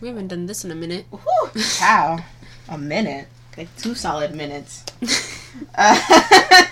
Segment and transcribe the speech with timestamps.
[0.00, 1.06] We haven't done this in a minute.
[1.10, 2.18] Whew, cow.
[2.68, 3.26] A minute.
[3.56, 4.84] Like two solid minutes.
[5.74, 6.64] uh,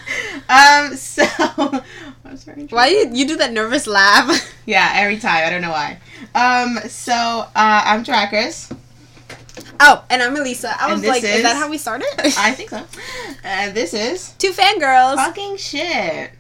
[0.49, 1.25] um, so.
[2.25, 2.67] I'm sorry.
[2.71, 4.55] Why you, you do that nervous laugh?
[4.67, 5.47] Yeah, every time.
[5.47, 5.99] I don't know why.
[6.35, 8.69] Um, so, uh, I'm Trackers.
[9.81, 10.69] Oh, and I'm Elisa.
[10.81, 11.37] I And was like, is...
[11.37, 12.07] is- that how we started?
[12.19, 12.85] I think so.
[13.43, 14.33] And this is.
[14.39, 16.31] Two fangirls, Fucking shit.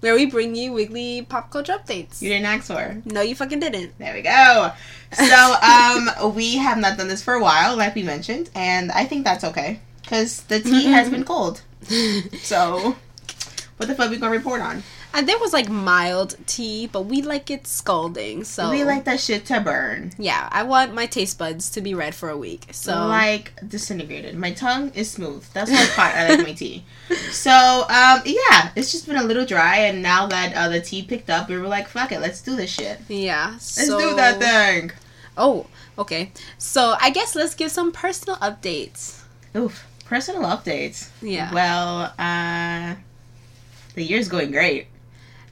[0.00, 2.20] where we bring you weekly pop culture updates.
[2.20, 3.00] You didn't ask for.
[3.06, 3.98] No, you fucking didn't.
[3.98, 4.72] There we go.
[5.14, 9.04] So, um, we have not done this for a while, like we mentioned, and I
[9.04, 9.80] think that's okay.
[10.02, 11.62] Because the tea has been cold.
[12.42, 12.96] So,
[13.76, 14.82] what the fuck are we gonna report on?
[15.16, 18.42] And there was like mild tea, but we like it scalding.
[18.42, 20.12] So We like that shit to burn.
[20.18, 22.66] yeah, I want my taste buds to be red for a week.
[22.72, 24.34] So like disintegrated.
[24.36, 25.44] My tongue is smooth.
[25.52, 26.84] That's how hot I like my tea.
[27.30, 31.02] So, um, yeah, it's just been a little dry, and now that uh, the tea
[31.02, 32.98] picked up, we were like, fuck it, let's do this shit.
[33.08, 34.90] yeah, Let's so, do that thing.
[35.36, 35.66] Oh,
[35.98, 36.30] okay.
[36.58, 39.22] So I guess let's give some personal updates.
[39.56, 39.86] Oof.
[40.04, 41.10] Personal updates.
[41.22, 41.52] Yeah.
[41.52, 42.96] Well, uh,
[43.94, 44.86] the year's going great.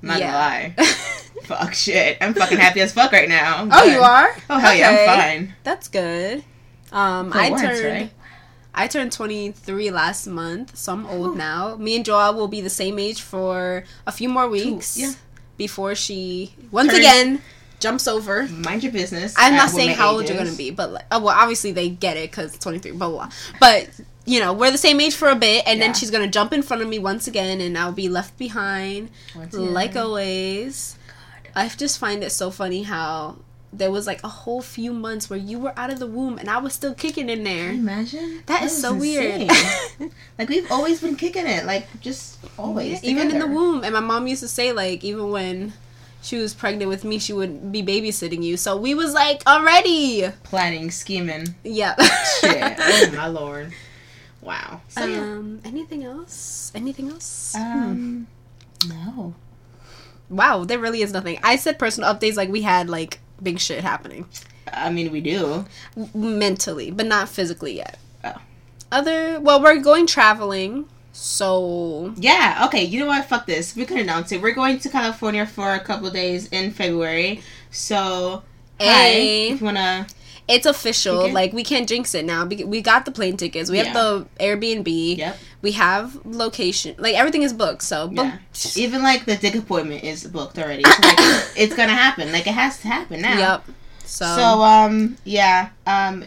[0.03, 0.33] I'm not Yeah.
[0.33, 0.75] gonna lie.
[1.45, 2.19] fuck shit.
[2.21, 3.59] I'm fucking happy as fuck right now.
[3.59, 3.93] I'm oh, good.
[3.93, 4.37] you are?
[4.51, 5.55] Oh hell yeah, I'm fine.
[5.65, 6.45] That's good.
[6.93, 8.11] Um, For I once, turned right?
[8.75, 11.77] I turned 23 last month, so I'm old now.
[11.77, 15.13] Me and Joelle will be the same age for a few more weeks yeah.
[15.57, 17.43] before she once again
[17.83, 18.47] jumps over.
[18.49, 19.35] Mind your business.
[19.37, 22.17] I'm not saying how old you're gonna be, but like, oh, well, obviously they get
[22.17, 23.31] it because 23, blah, blah blah.
[23.61, 23.91] But
[24.25, 25.87] you know, we're the same age for a bit, and Yeah.
[25.89, 29.11] then she's gonna jump in front of me once again, and I'll be left behind,
[29.53, 30.97] like always.
[31.55, 33.37] I just find it so funny how
[33.75, 36.51] there was like a whole few months where you were out of the womb and
[36.51, 37.71] I was still kicking in Can you there.
[37.73, 38.43] imagine?
[38.47, 39.51] That is was so weird.
[40.39, 43.03] like we've always been kicking it, like just always.
[43.03, 45.73] even in the womb, and my mom used to say like even when
[46.23, 48.57] she was pregnant with me, she would be babysitting you.
[48.57, 51.55] So we was like already, Planning, scheming.
[51.63, 51.95] yeah.
[52.41, 52.77] Shit.
[52.79, 53.73] oh my lord.
[54.41, 54.81] Wow.
[54.89, 55.21] So yeah.
[55.21, 56.73] um, anything else?
[56.75, 57.55] Anything else?
[57.55, 58.27] Um,
[58.89, 59.35] no.
[60.29, 61.39] Wow, there really is nothing.
[61.43, 64.27] I said personal updates like we had like big shit happening
[64.73, 65.65] I mean, we do.
[66.15, 67.99] Mentally, but not physically yet.
[68.25, 68.41] Oh.
[68.91, 72.65] Other well, we're going traveling, so Yeah.
[72.67, 72.85] Okay.
[72.85, 73.25] You know what?
[73.27, 73.77] Fuck this.
[73.77, 74.41] We can announce it.
[74.43, 77.43] We're going to California for a couple days in February.
[77.71, 78.43] So,
[78.81, 78.87] hi.
[78.87, 79.49] Hey.
[79.51, 80.07] If you wanna.
[80.49, 81.19] it's official.
[81.21, 81.33] Okay.
[81.33, 82.45] Like we can't jinx it now.
[82.47, 83.71] We got the plane tickets.
[83.71, 85.19] We have the Airbnb.
[85.19, 85.37] Yep.
[85.63, 86.97] We have location.
[86.99, 87.83] Like everything is booked.
[87.83, 88.39] So, but Yeah.
[88.77, 90.83] Even like the dick appointment is booked already.
[90.83, 91.19] So, like,
[91.57, 92.33] it's gonna happen.
[92.33, 93.39] Like it has to happen now.
[93.39, 93.65] Yep.
[94.05, 96.25] So, So um yeah um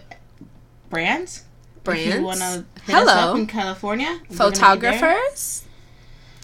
[0.89, 1.43] brands.
[1.87, 3.31] If you brands, wanna hit us Hello.
[3.31, 4.51] up in California, we're gonna be there.
[4.51, 5.63] photographers,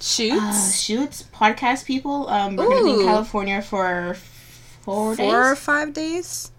[0.02, 2.30] shoots, Uh, shoots, podcast people.
[2.30, 4.16] Um, we're gonna be in California for
[4.82, 6.52] four, four or five days.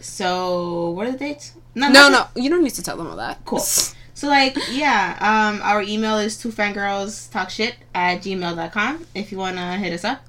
[0.00, 1.52] So what are the dates?
[1.74, 3.44] No, not no, you don't need to tell them all that.
[3.44, 3.62] Cool.
[4.16, 9.36] So like yeah, um, our email is two fangirls talk shit at gmail.com if you
[9.36, 10.24] wanna hit us up.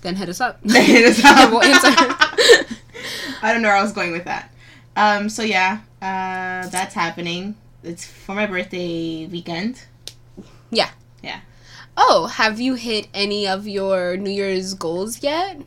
[0.00, 0.58] Then hit us up.
[0.64, 1.50] hit us up.
[1.52, 1.88] we'll answer.
[3.42, 4.50] I don't know where I was going with that.
[4.96, 7.54] Um, so yeah, uh, that's happening.
[7.84, 9.84] It's for my birthday weekend.
[10.70, 10.90] Yeah.
[11.22, 11.40] Yeah.
[11.96, 15.60] Oh, have you hit any of your New Year's goals yet?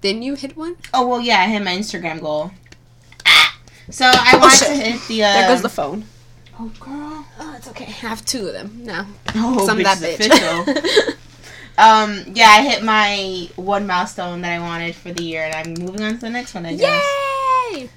[0.00, 0.76] Didn't you hit one?
[0.92, 2.52] Oh well, yeah, I hit my Instagram goal.
[3.90, 5.24] So I want to hit the.
[5.24, 6.04] Uh, there goes the phone.
[6.58, 7.26] Oh girl.
[7.40, 7.86] Oh, it's okay.
[7.86, 9.06] I have two of them now.
[9.34, 10.26] Oh, Some that bitch.
[10.26, 11.14] official.
[11.78, 15.84] um, yeah, I hit my one milestone that I wanted for the year, and I'm
[15.84, 16.66] moving on to the next one.
[16.66, 17.02] I guess.
[17.02, 17.29] Yay!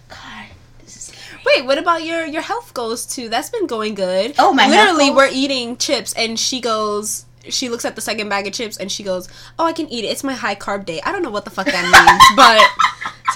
[0.09, 0.45] God,
[0.83, 1.41] this is scary.
[1.45, 3.29] Wait, what about your your health goals too?
[3.29, 4.35] That's been going good.
[4.39, 7.25] Oh, my Literally, we're eating chips, and she goes.
[7.49, 9.27] She looks at the second bag of chips and she goes,
[9.59, 10.07] "Oh, I can eat it.
[10.07, 12.61] It's my high carb day." I don't know what the fuck that means, but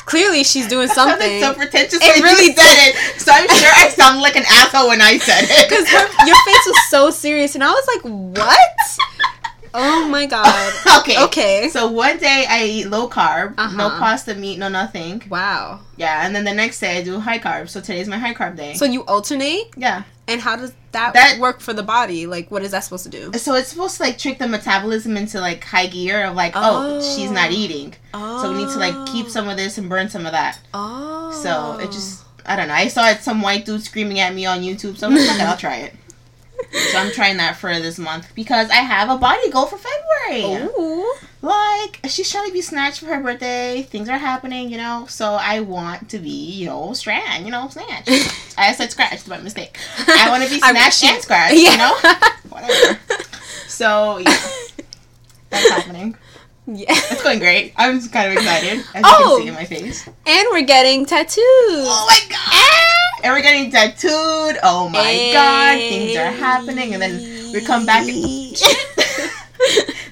[0.06, 1.42] clearly she's doing something.
[1.42, 2.00] so pretentious.
[2.02, 3.20] It really said it.
[3.20, 5.68] So I'm sure I sounded like an asshole when I said it.
[5.70, 8.04] Because your face was so serious, and I was like,
[8.40, 8.70] "What?
[9.78, 11.24] Oh my god." okay.
[11.26, 11.70] Okay.
[11.70, 14.00] So one day I eat low carb, no Uh-huh.
[14.00, 15.22] pasta, meat, no nothing.
[15.30, 15.82] Wow.
[15.98, 17.70] Yeah, and then the next day I do high carb.
[17.70, 18.74] So today's my high carb day.
[18.76, 20.04] So you alternate, yeah.
[20.28, 22.26] and how does that, That- work for the body?
[22.28, 23.32] Like, what is that supposed to do?
[23.38, 27.02] So it's supposed to like trick the metabolism into like high gear of like, oh,
[27.16, 27.94] she's not eating.
[28.14, 28.42] Oh.
[28.42, 30.60] So we need to like keep some of this and burn some of that.
[30.74, 31.32] Oh.
[31.44, 32.74] So it just I don't know.
[32.76, 35.44] I saw it some white dude screaming at me on YouTube, so I'm like, okay,
[35.44, 35.94] I'll try it.
[36.92, 40.64] So I'm trying that for this month because I have a body goal for February.
[40.78, 41.14] Ooh.
[41.42, 43.84] Like she's trying to be snatched for her birthday.
[43.84, 45.06] Things are happening, you know.
[45.08, 48.10] So I want to be, you know, strand, you know, snatched.
[48.58, 49.78] I said scratched by mistake.
[50.08, 51.72] I want to be snatched and scratched, Yeah.
[51.72, 51.96] you know.
[52.50, 53.00] Whatever.
[53.68, 54.38] So yeah,
[55.50, 56.18] that's happening.
[56.68, 56.86] Yeah.
[56.90, 57.74] It's going great.
[57.78, 59.38] I'm just kind of excited, as Oh.
[59.38, 60.08] you can see in my face.
[60.26, 61.40] And we're getting tattoos.
[61.40, 63.24] Oh my god!
[63.24, 64.60] And we're getting tattooed.
[64.64, 68.06] Oh my god, things are happening, and then we come back.
[68.08, 68.18] And,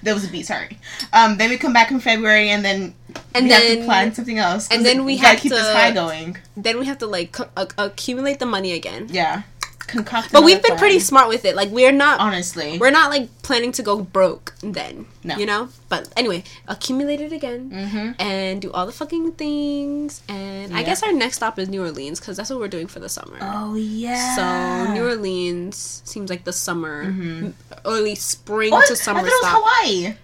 [0.04, 0.46] there was a beat.
[0.46, 0.78] Sorry.
[1.14, 2.94] Um, then we come back in February, and then
[3.34, 4.70] and we have to then plan something else.
[4.72, 6.38] and then we gotta have keep this to- high going.
[6.56, 9.08] then we have to like co- accumulate the money again.
[9.12, 9.44] Yeah,
[9.88, 10.32] concoct.
[10.32, 11.56] But we've been pretty smart with it.
[11.56, 12.78] Like we're not honestly.
[12.78, 15.06] we're not like planning to go broke then.
[15.24, 15.38] No.
[15.38, 15.70] You know?
[15.90, 17.72] But anyway, accumulate it again.
[17.72, 18.22] Mm-hmm.
[18.22, 22.20] And do all the fucking things, and I guess our next stop is New Orleans
[22.20, 23.38] because that's what we're doing for the summer.
[23.42, 24.36] Oh yeah.
[24.88, 27.54] So New Orleans seems like the summer, Mhm.
[27.86, 29.64] early spring to summer I thought it was stop.
[29.64, 30.16] Hawaii.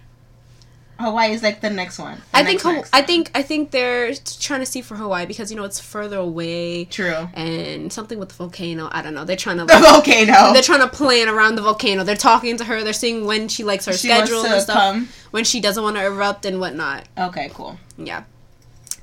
[1.02, 2.16] Hawaii is like the next one.
[2.32, 4.96] The I think next, Haw- next I think I think they're trying to see for
[4.96, 7.28] Hawaii because you know it's further away true.
[7.34, 8.88] and something with the volcano.
[8.90, 9.24] I don't know.
[9.24, 10.32] They're trying to The volcano.
[10.52, 12.04] they're trying to plan around the volcano.
[12.04, 12.82] They're talking to her.
[12.84, 14.76] They're seeing when she likes her She schedule and stuff.
[14.76, 15.08] come.
[15.30, 17.04] When she doesn't want to erupt and whatnot.
[17.18, 17.78] Okay, cool.
[17.98, 18.24] Yeah.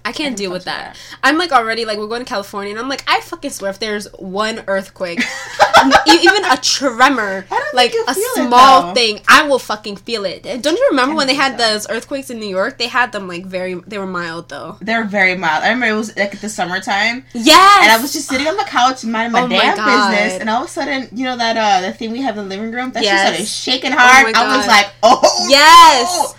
[0.09, 0.97] I can't can deal with that.
[1.23, 3.77] I'm like already like we're going to California and I'm like I fucking swear if
[3.79, 5.19] there's one earthquake,
[6.07, 10.43] even a tremor, like a you'll it, small thing, I will fucking feel it.
[10.43, 11.65] Don't you remember when they had so.
[11.71, 12.77] those earthquakes in New York?
[12.79, 14.77] They had them like very they were mild though.
[14.81, 15.63] They're very mild.
[15.63, 17.83] I remember it was like the summertime, Yes.
[17.83, 20.11] and I was just sitting on the couch minding my Oh my damn God.
[20.11, 22.49] business, and all of a sudden, you know that uh the thing we have in
[22.49, 23.11] the living room that Yes.
[23.39, 24.23] just started shaking hard.
[24.25, 26.33] my I was like, oh Yes.
[26.33, 26.38] no!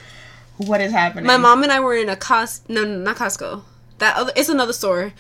[0.67, 1.27] What is happening?
[1.27, 3.62] My mom and I were in a Cos no, no not Costco.
[3.99, 5.12] That other it's another store.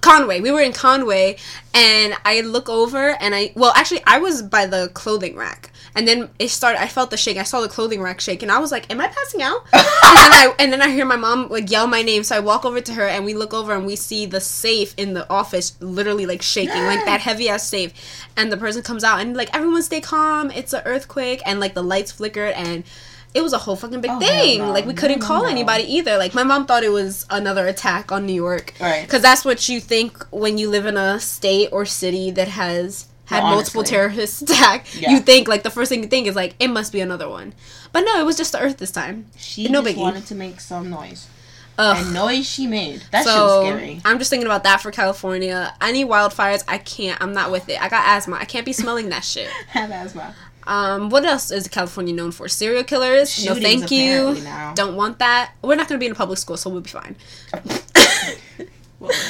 [0.00, 0.40] Conway.
[0.40, 1.38] We were in Conway
[1.74, 5.70] and I look over and I well actually I was by the clothing rack.
[5.94, 7.36] And then it started I felt the shake.
[7.36, 9.66] I saw the clothing rack shake and I was like, Am I passing out?
[9.72, 12.22] and then I and then I hear my mom like yell my name.
[12.22, 14.94] So I walk over to her and we look over and we see the safe
[14.96, 17.92] in the office literally like shaking, like that heavy ass safe.
[18.36, 21.74] And the person comes out and like everyone stay calm, it's an earthquake and like
[21.74, 22.84] the lights flickered and
[23.34, 24.58] it was a whole fucking big Oh, thing.
[24.58, 24.72] no.
[24.72, 25.48] Like we couldn't no, call no.
[25.48, 26.16] anybody either.
[26.18, 28.72] Like my mom thought it was another attack on New York.
[28.80, 29.02] Right.
[29.02, 33.06] Because that's what you think when you live in a state or city that has
[33.26, 34.86] had multiple terrorist attack.
[34.98, 35.10] Yeah.
[35.10, 37.52] You think like the first thing you think is like it must be another one.
[37.92, 39.26] But no, it was just the Earth this time.
[39.36, 40.00] She no just biggie.
[40.00, 41.26] wanted to make some noise,
[41.78, 41.96] Ugh.
[41.98, 43.02] and noise she made.
[43.12, 44.00] That shit so was scary.
[44.04, 45.74] I'm just thinking about that for California.
[45.80, 47.20] Any wildfires, I can't.
[47.22, 47.80] I'm not with it.
[47.80, 48.36] I got asthma.
[48.36, 49.48] I can't be smelling that shit.
[49.68, 50.34] Have asthma.
[50.68, 52.46] Um, what else is California known for?
[52.46, 53.32] Serial killers?
[53.32, 54.34] Shootings, no, thank you.
[54.44, 54.74] now.
[54.74, 55.52] Don't want that.
[55.62, 57.16] We're not gonna be in a public school, so we'll be fine.
[59.00, 59.10] Well,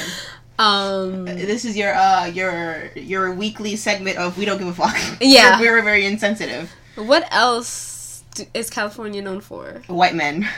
[0.58, 4.96] Um, this is your uh your your weekly segment of we don't give a fuck.
[5.20, 5.61] Yeah.
[5.61, 6.73] we're, we're very insensitive.
[6.96, 9.82] what else do, is California known for?
[9.87, 10.49] White men.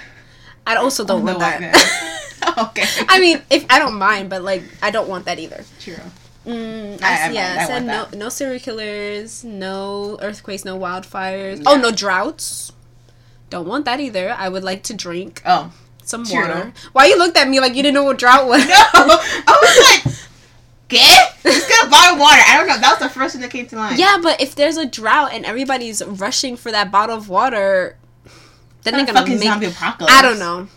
[0.66, 2.58] I also don't The want that.
[2.70, 2.84] okay.
[3.10, 5.64] I mean, if I don't mind, but like I don't want that either.
[5.80, 5.96] True.
[6.46, 7.56] Mm, I- yeah.
[7.58, 8.14] I I said no, that.
[8.16, 11.58] no serial killers, no earthquakes, no wildfires.
[11.58, 11.64] Yeah.
[11.66, 12.72] Oh, no droughts.
[13.50, 14.34] Don't want that either.
[14.36, 15.72] I would like to drink Oh.
[16.04, 16.40] some True.
[16.40, 16.72] water.
[16.92, 18.66] Why you looked at me like you didn't know what drought was?
[18.66, 18.74] No!
[18.94, 20.14] I was like,
[20.88, 21.36] get?
[21.42, 22.40] Just get a bottle of water.
[22.46, 22.78] I don't know.
[22.78, 23.98] That was the first thing that came to mind.
[23.98, 27.96] Yeah, but if there's a drought and everybody's rushing for that bottle of water,
[28.82, 29.40] then they're gonna make.
[29.42, 30.12] zombie apocalypse.
[30.14, 30.68] I don't know.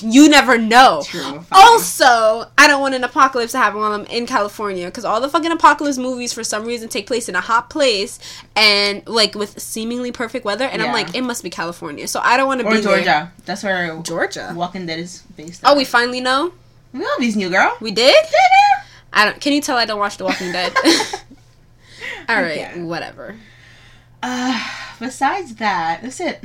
[0.00, 1.02] You never know.
[1.04, 1.44] True.
[1.52, 5.28] Also, I don't want an apocalypse to happen while I'm in California because all the
[5.28, 8.18] fucking apocalypse movies for some reason take place in a hot place
[8.56, 12.08] and like with seemingly perfect weather, and I'm like, it must be California.
[12.08, 13.04] So I don't want to be Georgia.
[13.04, 13.32] there.
[13.44, 14.52] That's where Georgia.
[14.54, 15.62] Walking Dead is based.
[15.64, 15.76] Oh, on.
[15.76, 16.52] we finally know.
[16.92, 17.76] we love these new girl.
[17.80, 18.24] We did.
[19.12, 19.40] I don't.
[19.40, 20.72] Can you tell I don't watch The Walking Dead?
[22.28, 23.36] all right, whatever.
[24.22, 26.42] Uh, besides that, that's it.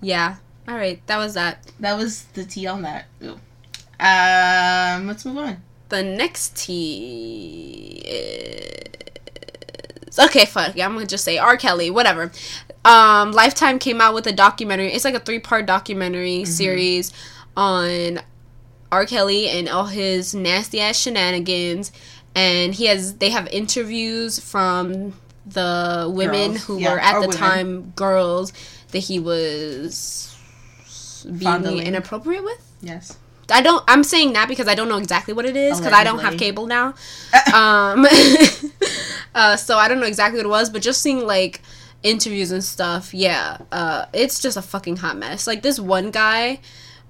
[0.00, 0.36] Yeah.
[0.66, 1.70] All right, that was that.
[1.80, 3.06] That was the tea on that.
[4.00, 5.62] Um, let's move on.
[5.90, 10.46] The next T is okay.
[10.46, 10.74] Fuck.
[10.74, 11.56] Yeah, I'm gonna just say R.
[11.56, 11.90] Kelly.
[11.90, 12.32] Whatever.
[12.84, 14.92] Um, Lifetime came out with a documentary.
[14.92, 17.12] It's like a three part documentary series
[17.56, 18.20] on
[18.90, 19.06] R.
[19.06, 21.92] Kelly and all his nasty ass shenanigans.
[22.34, 25.12] And he has they have interviews from
[25.46, 27.36] the women Girls, who yeah, were at the women.
[27.36, 28.52] time girls
[28.90, 30.33] that he was
[31.24, 31.86] being Fondling.
[31.86, 32.72] inappropriate with.
[32.80, 33.18] Yes.
[33.50, 33.84] I don't.
[33.88, 36.38] I'm saying that because I don't know exactly what it is because I don't have
[36.38, 36.88] cable now.
[37.54, 38.06] um,
[39.34, 41.60] uh, so I don't know exactly what it was, but just seeing like
[42.02, 45.46] interviews and stuff, yeah, uh, it's just a fucking hot mess.
[45.46, 46.60] Like this one guy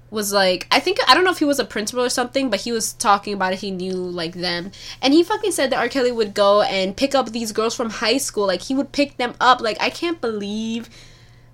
[0.09, 2.61] was like, I think I don't know if he was a principal or something, but
[2.61, 3.59] he was talking about it.
[3.59, 5.89] He knew like them, and he fucking said that R.
[5.89, 8.47] Kelly would go and pick up these girls from high school.
[8.47, 9.61] Like he would pick them up.
[9.61, 10.89] Like I can't believe.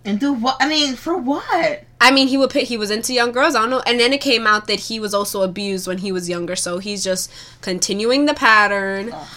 [0.03, 0.57] And do what?
[0.59, 1.83] I mean, for what?
[1.99, 2.67] I mean, he would pick.
[2.67, 3.53] He was into young girls.
[3.55, 3.81] I don't know.
[3.85, 6.55] And then it came out that he was also abused when he was younger.
[6.55, 7.31] So he's just
[7.61, 9.11] continuing the pattern.
[9.13, 9.27] Ugh.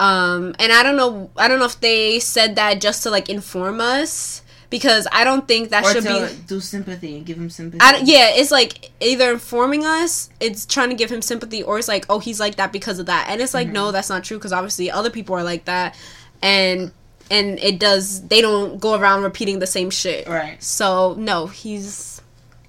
[0.00, 1.30] Um, and I don't know.
[1.36, 5.46] I don't know if they said that just to like inform us because I don't
[5.46, 6.42] think that or should to be.
[6.48, 7.80] do sympathy and give him sympathy.
[7.80, 11.78] I, don't- yeah, it's like either informing us, it's trying to give him sympathy, or
[11.78, 13.74] it's like, oh, he's like that because of that, and it's like, Mm-hmm.
[13.74, 15.94] no, that's not true because obviously other people are like that,
[16.42, 16.90] and
[17.30, 18.26] and it does.
[18.28, 20.28] They don't go around repeating the same shit.
[20.28, 20.62] Right.
[20.62, 22.12] So no, he's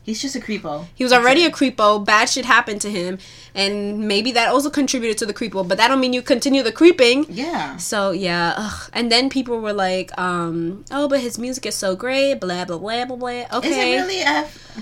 [0.03, 0.85] He's just a creepo.
[0.93, 2.05] he was already a creepo.
[2.05, 3.17] Bad shit happened to him,
[3.55, 5.67] and maybe that also contributed to the creepo.
[5.67, 7.25] But that don't mean you continue the creeping.
[7.27, 7.77] Yeah.
[7.77, 8.89] So yeah, ugh.
[8.93, 12.77] and then people were like, um, "Oh, but his music is so great." Blah blah
[12.77, 13.57] blah blah blah.
[13.57, 13.69] Okay.
[13.69, 14.77] Is it really F?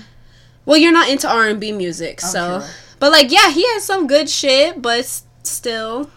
[0.66, 2.66] Well, you're not into R and B music, Oh, so.
[3.00, 5.04] But like, yeah, he has some good shit, but
[5.42, 6.10] still,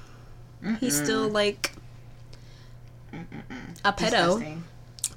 [0.82, 1.04] he's Mm-mm.
[1.04, 1.72] still like
[3.14, 3.47] Mm-mm-mm.
[3.86, 4.64] A pedo, Disgusting.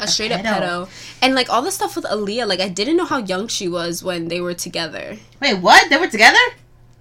[0.00, 0.88] a straight up pedo.
[1.22, 4.02] And like all the stuff with Aaliyah, like I didn't know how young she was
[4.02, 5.16] when they were together.
[5.40, 5.88] Wait, what?
[5.90, 6.38] They were together?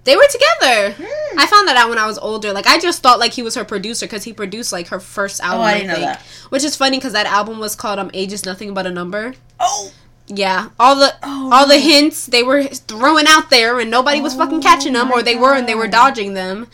[0.04, 0.92] They were together.
[0.98, 1.38] Hmm.
[1.38, 2.52] I found that out when I was older.
[2.54, 5.40] Like I just thought like he was her producer because he produced like her first
[5.42, 5.60] album.
[5.60, 6.22] Oh, I I, didn't know think, that.
[6.48, 9.34] which is funny because that album was called um "Age Is Nothing But a Number."
[9.58, 9.92] Oh.
[10.32, 14.34] Yeah, all the Oh, all the hints they were throwing out there, and nobody was
[14.34, 16.68] fucking Oh catching them, or they were and they were dodging them.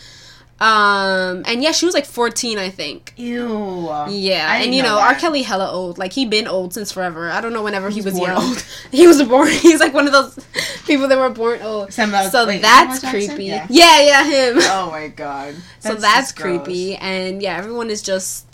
[0.58, 3.12] Um, and yeah, she was like fourteen, I think.
[3.16, 3.88] Ew.
[4.08, 5.14] Yeah, and you know, know R.
[5.14, 5.98] Kelly hella old.
[5.98, 7.30] Like he been old since forever.
[7.30, 8.42] I don't know whenever he was was born young.
[8.42, 8.66] old.
[8.90, 9.48] he was born.
[9.50, 10.38] He's like one of those
[10.86, 11.92] people that were born old.
[11.92, 13.44] Samuel- so wait, that's creepy.
[13.44, 13.66] Yeah.
[13.68, 14.56] Yeah, yeah, him.
[14.62, 15.56] Oh my god.
[15.80, 16.62] so that's just gross.
[16.64, 18.44] creepy, and yeah, everyone is just.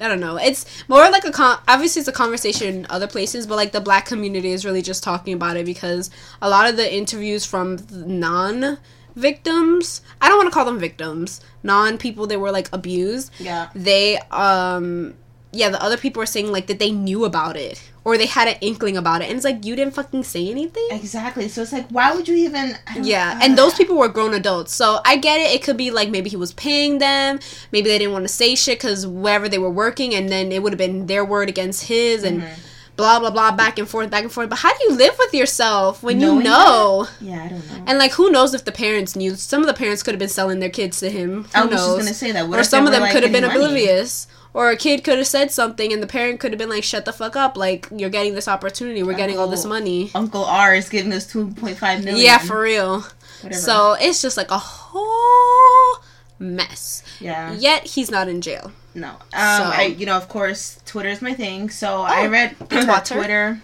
[0.00, 0.36] I don't know.
[0.36, 1.60] It's more like a con.
[1.68, 5.04] Obviously, it's a conversation in other places, but like the black community is really just
[5.04, 8.78] talking about it because a lot of the interviews from non
[9.14, 13.68] victims, I don't want to call them victims, non people that were like abused, Yeah.
[13.74, 15.14] they um
[15.54, 18.48] yeah the other people are saying like that they knew about it or they had
[18.48, 19.26] an inkling about it.
[19.28, 20.88] And it's like you didn't fucking say anything?
[20.90, 21.46] Exactly.
[21.48, 22.76] So it's like, why would you even?
[23.00, 23.38] Yeah.
[23.40, 24.74] and those people were grown adults.
[24.74, 25.54] So i get it.
[25.54, 27.38] It could be like maybe he was paying them.
[27.70, 30.62] Maybe they didn't want to say shit because wherever they were working and then it
[30.62, 32.48] would have been their word against his and Mhm.
[32.96, 34.48] Blah blah blah back and forth back and forth.
[34.50, 37.08] But how do you live with yourself when you Knowing know?
[37.20, 37.84] Yeah, I don't know.
[37.86, 39.34] and like who knows if the parents knew?
[39.34, 41.44] Some of the parents could have been selling their kids to him.
[41.44, 41.86] Who I was knows?
[41.96, 42.48] just gonna say that.
[42.48, 43.56] What or some of them like, could have been money?
[43.56, 44.26] oblivious.
[44.54, 47.06] Or a kid could have said something and the parent could have been like shut
[47.06, 47.56] the fuck up.
[47.56, 49.02] Like you're getting this opportunity.
[49.02, 50.10] We're getting all this money.
[50.14, 52.22] Uncle R is giving us two point five million.
[52.22, 53.00] yeah for real.
[53.40, 53.60] Whatever.
[53.60, 56.04] so it's just like a whole
[56.38, 57.02] mess.
[57.18, 57.52] Yeah.
[57.54, 59.08] yet he's not in jail No.
[59.10, 59.18] Um.
[59.32, 61.70] I, you know, of course, Twitter is my thing.
[61.70, 63.00] So I Oh, read Twitter.
[63.04, 63.62] Twitter.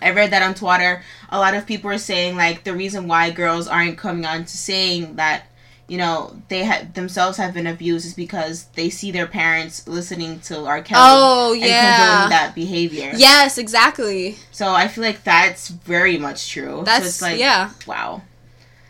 [0.00, 1.02] I read that on Twitter.
[1.30, 4.56] A lot of people are saying like the reason why girls aren't coming on to
[4.56, 5.44] saying that
[5.88, 10.40] you know they have themselves have been abused is because they see their parents listening
[10.40, 10.80] to R.
[10.80, 13.12] Kelly oh and yeah condoning that behavior.
[13.16, 16.82] yes exactly So I feel like that's very much true.
[16.86, 18.22] that's so it's like yeah wow.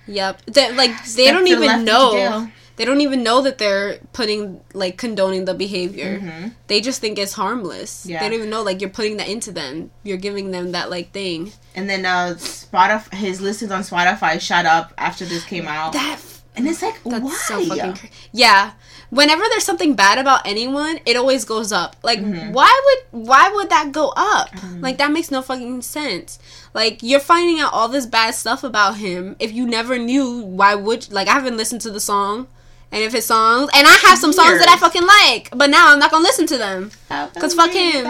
[0.06, 2.48] yep they, like they Step don't even know.
[2.76, 6.52] They don't even know that they're putting like condoning the behavior Mhm.
[6.68, 8.18] they just think it's harmless Yeah.
[8.20, 11.12] they don't even know like you're putting that into them you're giving them that like
[11.12, 15.92] thing And then uh Spotify his listens on Spotify shot up after this came out.
[15.92, 16.18] that
[16.56, 17.34] and it's like that's why?
[17.48, 18.72] so fucking cra- yeah
[19.10, 22.52] whenever there's something bad about anyone it always goes up like Mhm.
[22.52, 24.80] why would why would that go up know.
[24.80, 26.38] like that makes no fucking sense
[26.74, 30.74] like you're finding out all this bad stuff about him if you never knew why
[30.74, 32.46] would like i haven't listened to the song
[32.92, 35.92] and if his songs and i have some songs that i fucking like but now
[35.92, 36.90] i'm not gonna listen to them
[37.38, 38.04] Cause fuck him.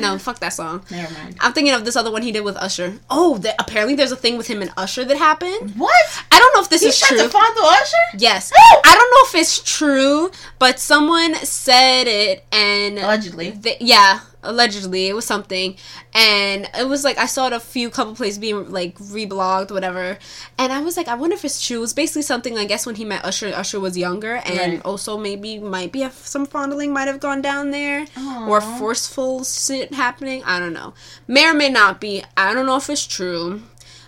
[0.00, 1.36] no fuck that song Never mind.
[1.40, 4.36] i'm thinking of this other one he did with usher oh apparently there's a thing
[4.36, 6.24] with him and usher that happened What?
[6.32, 7.96] i don't know if this He is true to fondle Usher?
[8.18, 8.52] Yes.
[8.58, 8.80] Oh!
[8.84, 13.52] I don't know if it's true, but someone said it and Allegedly.
[13.52, 15.76] th- yeah, allegedly it was something
[16.14, 20.18] and it was like I saw it a few couple places being like reblogged whatever
[20.58, 21.78] and I was like I wonder if it's true.
[21.78, 24.82] it was basically something I guess when he met Usher Usher was younger and Right.
[24.84, 28.06] also maybe might be a, some fondling might have gone down there
[28.48, 30.42] or forceful shit happening.
[30.44, 30.94] I don't know.
[31.26, 32.22] May or may not be.
[32.36, 33.62] I don't know if it's true.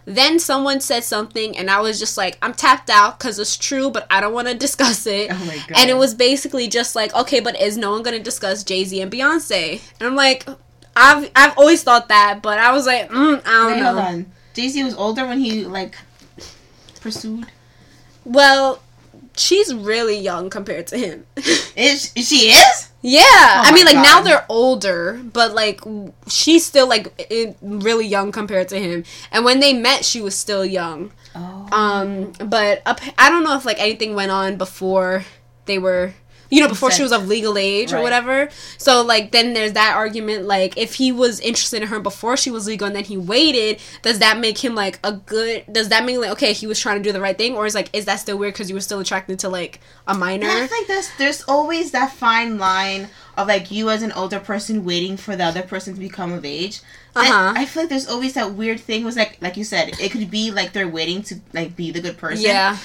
[0.08, 3.90] Then someone said something, and I was just like, I'm tapped out because it's true,
[3.90, 5.30] but I don't want to discuss it.
[5.30, 5.72] Oh my god.
[5.76, 8.84] And it was basically just like, okay, but is no one going to discuss Jay
[8.84, 9.82] Z and Beyonce?
[10.00, 10.46] And I'm like,
[10.96, 13.84] I've I've always thought that, but I was like, mm, I don't Wait, know.
[13.92, 14.32] hold on.
[14.54, 15.94] Jay Z was older when he like
[17.02, 17.46] pursued.
[18.24, 18.82] Well,
[19.36, 21.26] she's really young compared to him.
[21.76, 22.87] Is she is?
[23.00, 25.80] Yeah, I mean, like now they're older, but like
[26.26, 27.30] she's still like
[27.62, 29.04] really young compared to him.
[29.30, 31.12] And when they met, she was still young.
[31.34, 31.68] Oh.
[31.70, 35.24] Um, but up, I don't know if like anything went on before
[35.66, 36.14] they were,
[36.50, 38.48] you know, before she was of legal age or whatever.
[38.78, 40.46] So like then there's that argument.
[40.46, 43.80] Like if he was interested in her before she was legal and then he waited,
[44.02, 45.64] does that make him like a good?
[45.70, 47.74] Does that mean like okay he was trying to do the right thing, or is
[47.74, 50.46] like is that still weird because you were still attracted to like a minor?
[50.46, 54.40] And I think there's there's always that fine line of like you as an older
[54.40, 56.80] person waiting for the other person to become of age.
[57.14, 57.52] Uh-huh.
[57.56, 60.10] I, I feel like there's always that weird thing was like like you said, it
[60.10, 62.44] could be like they're waiting to like be the good person.
[62.44, 62.78] Yeah.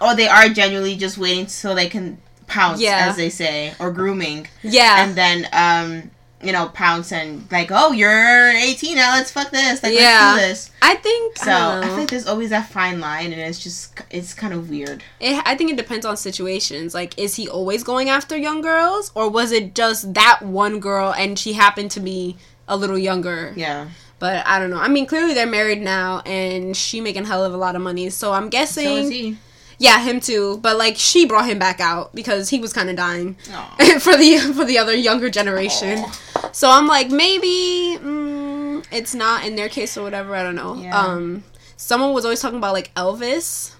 [0.00, 2.18] Or they are genuinely just waiting so they can
[2.50, 3.06] pounce, Yeah.
[3.08, 4.46] as they say, or grooming.
[4.62, 5.02] Yeah.
[5.04, 6.10] And then um
[6.42, 9.12] you know, pounce and like, oh, you're 18 now.
[9.14, 9.82] Let's fuck this.
[9.82, 10.32] Like, Yeah.
[10.34, 10.70] let's do this.
[10.80, 11.86] I think So I, I, don't know.
[11.88, 15.02] feel like there's always that fine line, and it's just it's kind of weird.
[15.20, 16.94] It, I think it depends on situations.
[16.94, 21.12] Like, is he always going after young girls, or was it just that one girl
[21.12, 23.52] and she happened to be a little younger?
[23.54, 23.88] Yeah.
[24.18, 24.78] But I don't know.
[24.80, 28.08] I mean, clearly they're married now, and she making hell of a lot of money.
[28.08, 29.36] So I'm So guessing, is he.
[29.80, 30.58] Yeah, him too.
[30.58, 33.34] But like, she brought him back out because he was kind of dying
[33.98, 36.00] for the for the other younger generation.
[36.00, 36.50] Aw.
[36.52, 40.34] So I'm like, maybe mm, it's not in their case or whatever.
[40.36, 40.74] I don't know.
[40.74, 40.96] Yeah.
[40.96, 41.44] Um,
[41.76, 43.72] someone was always talking about like Elvis.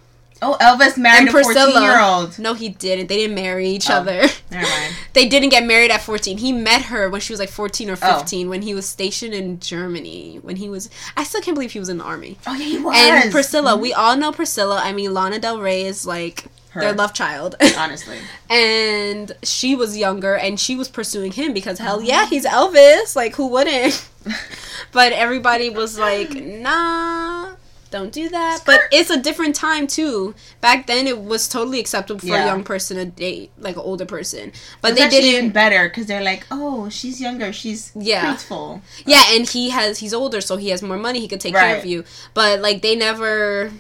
[0.43, 1.81] Oh, Elvis married And a 14 Priscilla.
[1.83, 2.39] year old.
[2.39, 3.09] No, he didn't.
[3.09, 3.95] They didn't marry each Oh.
[3.95, 4.23] other.
[4.51, 4.95] Never mind.
[5.13, 6.39] They didn't get married at 14.
[6.39, 8.19] He met her when she was like 14 or Oh.
[8.19, 10.39] 15 when he was stationed in Germany.
[10.43, 12.39] When he was, I still can't believe he was in the army.
[12.47, 12.97] Oh, yeah, he was.
[12.97, 13.83] And Priscilla, mm-hmm.
[13.83, 14.81] we all know Priscilla.
[14.83, 16.81] I mean, Lana Del Rey is like Her.
[16.81, 17.57] their love child.
[17.77, 18.19] Honestly.
[18.49, 22.03] and she was younger and she was pursuing him because hell oh.
[22.03, 23.15] yeah, he's Elvis.
[23.17, 24.09] Like, who wouldn't?
[24.93, 27.51] but everybody was like, nah.
[27.91, 28.61] Don't do that.
[28.65, 30.35] But it's a different time too.
[30.61, 32.45] Back then, it was totally acceptable for Yeah.
[32.45, 34.53] a young person to date like an older person.
[34.81, 35.31] But It's they didn't.
[35.35, 37.53] even better because they're like, oh, she's younger.
[37.53, 38.27] She's Yeah.
[38.27, 38.81] truthful.
[39.07, 41.19] Yeah, and he has he's older, so he has more money.
[41.21, 42.05] He could take care of you.
[42.33, 43.73] But like they never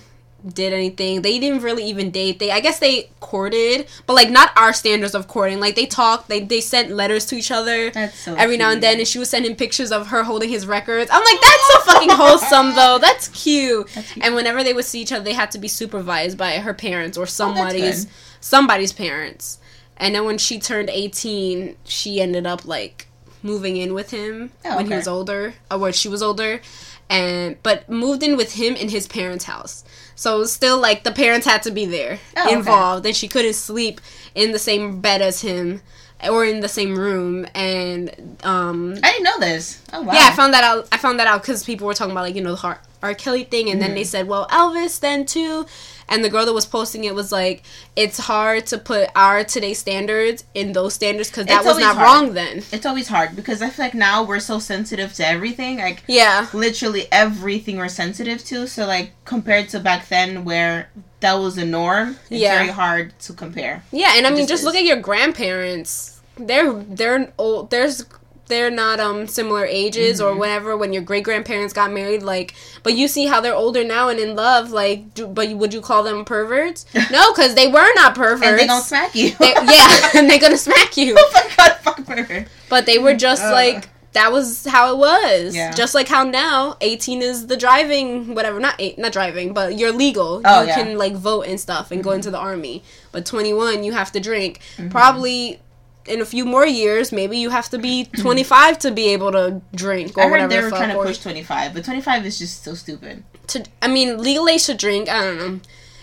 [0.46, 1.22] did anything.
[1.22, 2.38] They didn't really even date.
[2.38, 5.60] They I guess they courted, but like not our standards of courting.
[5.60, 6.28] Like they talked.
[6.28, 7.90] They they sent letters to each other.
[7.90, 10.66] That's so Every now and then, and she was sending pictures of her holding his
[10.66, 11.10] records.
[11.12, 12.98] I'm like, that's so fucking wholesome, though.
[13.00, 13.88] That's cute.
[13.94, 14.24] That's cute.
[14.24, 17.16] And whenever they would see each other, they had to be supervised by her parents
[17.18, 18.14] or Oh, somebody's good.
[18.40, 19.58] somebody's parents.
[19.96, 23.06] And then when she turned 18, she ended up like
[23.42, 26.60] moving in with him Oh, when he was older, or when she was older,
[27.10, 29.84] and but moved in with him in his parents' house.
[30.14, 32.54] So it was still like the parents had to be there Oh, okay.
[32.56, 34.00] involved, and she couldn't sleep
[34.34, 35.82] in the same bed as him
[36.28, 37.46] or in the same room.
[37.54, 38.10] And
[38.44, 39.82] um, I didn't know this.
[39.92, 40.12] Oh, wow.
[40.12, 40.86] yeah, I found that out.
[40.92, 43.14] I found that out because people were talking about like you know the R, R.
[43.14, 43.96] Kelly thing, and then Mm-hmm.
[43.96, 45.66] they said, well, Elvis then too.
[46.10, 47.62] And the girl that was posting it was like,
[47.94, 51.96] it's hard to put our today's standards in those standards because that It's was not
[51.96, 52.04] hard.
[52.06, 52.62] wrong then.
[52.72, 55.78] It's always hard because I feel like now we're so sensitive to everything.
[55.78, 58.66] Like, Yeah, literally everything we're sensitive to.
[58.66, 62.56] So, like, compared to back then where that was the norm, it's Yeah.
[62.58, 63.84] very hard to compare.
[63.92, 66.20] yeah, and I mean, just just look at your grandparents.
[66.36, 67.70] They're they're old.
[67.70, 68.04] There's
[68.50, 70.38] they're not um similar ages or Mhm.
[70.38, 74.08] whatever when your great grandparents got married like but you see how they're older now
[74.10, 77.88] and in love like do, but would you call them perverts no because they were
[77.94, 79.30] not perverts And they gonna smack you.
[79.38, 82.48] They- yeah and they're gonna smack you oh my god, fuck pervert.
[82.68, 83.52] But they were just Uh.
[83.52, 85.54] like that was how it was.
[85.54, 85.70] Yeah.
[85.70, 89.92] Just like how now 18 is the driving whatever, not eight, not driving, but you're
[89.92, 90.42] legal.
[90.44, 90.74] Oh, you yeah.
[90.82, 92.82] can like vote and stuff and go into the army.
[93.12, 94.58] But 21 you have to drink.
[94.76, 94.88] Mm-hmm.
[94.88, 95.60] Probably
[96.06, 99.60] in a few more years, maybe you have to be 25 to be able to
[99.74, 100.48] drink or I heard whatever.
[100.48, 103.22] they the were trying to push 25, but 25 is just so stupid.
[103.48, 105.08] to, I mean, legal age to drink.
[105.08, 105.60] I don't know.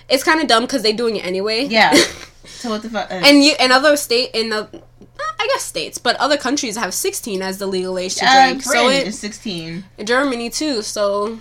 [0.09, 1.65] It's kind of dumb because they're doing it anyway.
[1.65, 1.95] Yeah.
[2.47, 3.11] So what the fuck?
[3.11, 4.67] uh, and you and other state in the,
[5.37, 8.63] I guess states, but other countries have 16 as the legal age to uh, drink.
[8.63, 9.83] So Britain it, is 16.
[10.05, 11.37] Germany too, so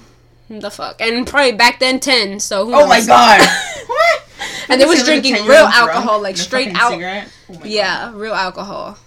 [0.51, 1.01] the fuck.
[1.01, 3.41] And probably back then ten, so who Oh my god.
[3.87, 4.26] what?
[4.69, 6.93] And they was See a little drinking real alcohol, like straight out.
[6.93, 7.67] Oh my God.
[7.67, 8.99] Yeah, real alcohol.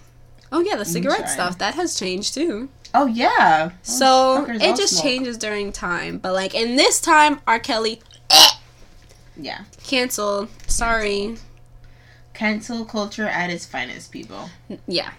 [0.52, 2.69] Oh yeah, the cigarette stuff that has changed too.
[2.93, 3.72] Oh yeah.
[3.84, 5.04] So it just smoke.
[5.04, 6.17] changes during time.
[6.17, 7.60] But like in this time, R.
[7.60, 8.02] Kelly
[9.38, 9.62] Yeah.
[9.84, 10.50] canceled.
[10.67, 11.38] Sorry.
[12.34, 14.50] Cancel culture at its finest, people.
[14.88, 15.12] Yeah.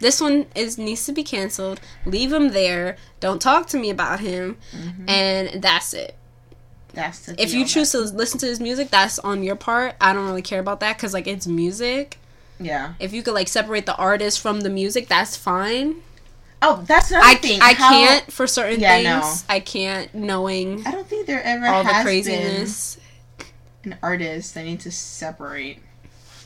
[0.00, 1.80] This one is needs to be canceled.
[2.04, 2.96] Leave him there.
[3.20, 4.58] Don't talk to me about him.
[4.72, 5.08] Mm-hmm.
[5.08, 6.16] And that's it.
[6.94, 8.06] That's the if you choose man.
[8.08, 9.94] to listen to his music, that's on your part.
[10.00, 12.18] I don't really care about that because like it's music.
[12.60, 12.94] Yeah.
[13.00, 15.96] If you could like separate the artist from the music, that's fine.
[16.60, 17.60] Oh, that's another I, thing.
[17.60, 19.44] I how- can't for certain Yeah, things.
[19.48, 22.98] I can't knowing I don't think there ever all the has craziness.
[23.82, 25.78] been an artist that need to separate.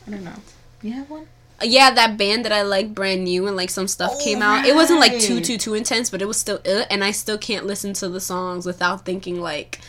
[0.07, 0.33] I don't know.
[0.81, 1.27] You have one?
[1.63, 4.65] Yeah, that band that I like brand new and like some stuff Oh, came out.
[4.67, 7.37] It wasn't like too too too intense, but it was still uh, and I still
[7.39, 9.81] can't listen to the songs without thinking like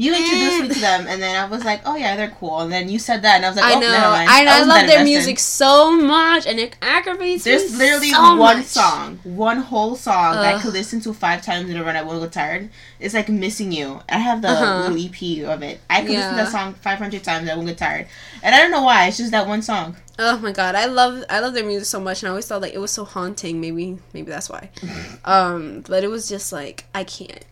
[0.00, 2.70] You introduced me to them, and then I was like, "Oh yeah, they're cool." And
[2.70, 4.10] then you said that, and I was like, I "Oh, know.
[4.16, 4.46] mind." I.
[4.60, 8.66] I love their music so much, and it aggravates There's me literally so one much.
[8.66, 11.88] song, one whole song that I could listen to five times in a row.
[11.88, 12.70] and I won't get tired.
[13.00, 14.88] It's like "Missing You." I have the Uh-huh.
[14.88, 15.80] little EP of it.
[15.90, 16.44] I could listen to Yeah.
[16.44, 17.50] that song 500 times.
[17.50, 18.06] I won't get tired.
[18.44, 19.08] And I don't know why.
[19.08, 19.96] It's just that one song.
[20.20, 22.62] Oh my god, I love I love their music so much, and I always thought
[22.62, 23.60] like it was so haunting.
[23.60, 24.70] Maybe maybe that's why.
[25.24, 27.44] um, but it was just like I can't,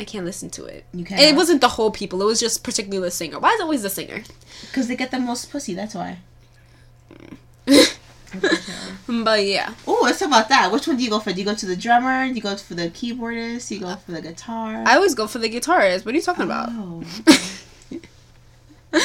[0.00, 0.84] I can't listen to it.
[0.92, 1.20] You can't.
[1.20, 3.38] it wasn't the whole people; it was just particularly the singer.
[3.38, 4.22] Why is it always the singer?
[4.62, 5.74] because they get the most pussy.
[5.74, 6.18] That's why.
[9.08, 10.70] But yeah, Oh, let's talk about that.
[10.70, 11.32] Which one do you go for?
[11.32, 12.28] Do you go to the drummer?
[12.28, 13.68] Do you go for the keyboardist?
[13.68, 14.84] Do you go for the guitar?
[14.86, 16.04] I always go for the guitarist.
[16.06, 16.68] What are you talking about?
[16.70, 17.02] Oh.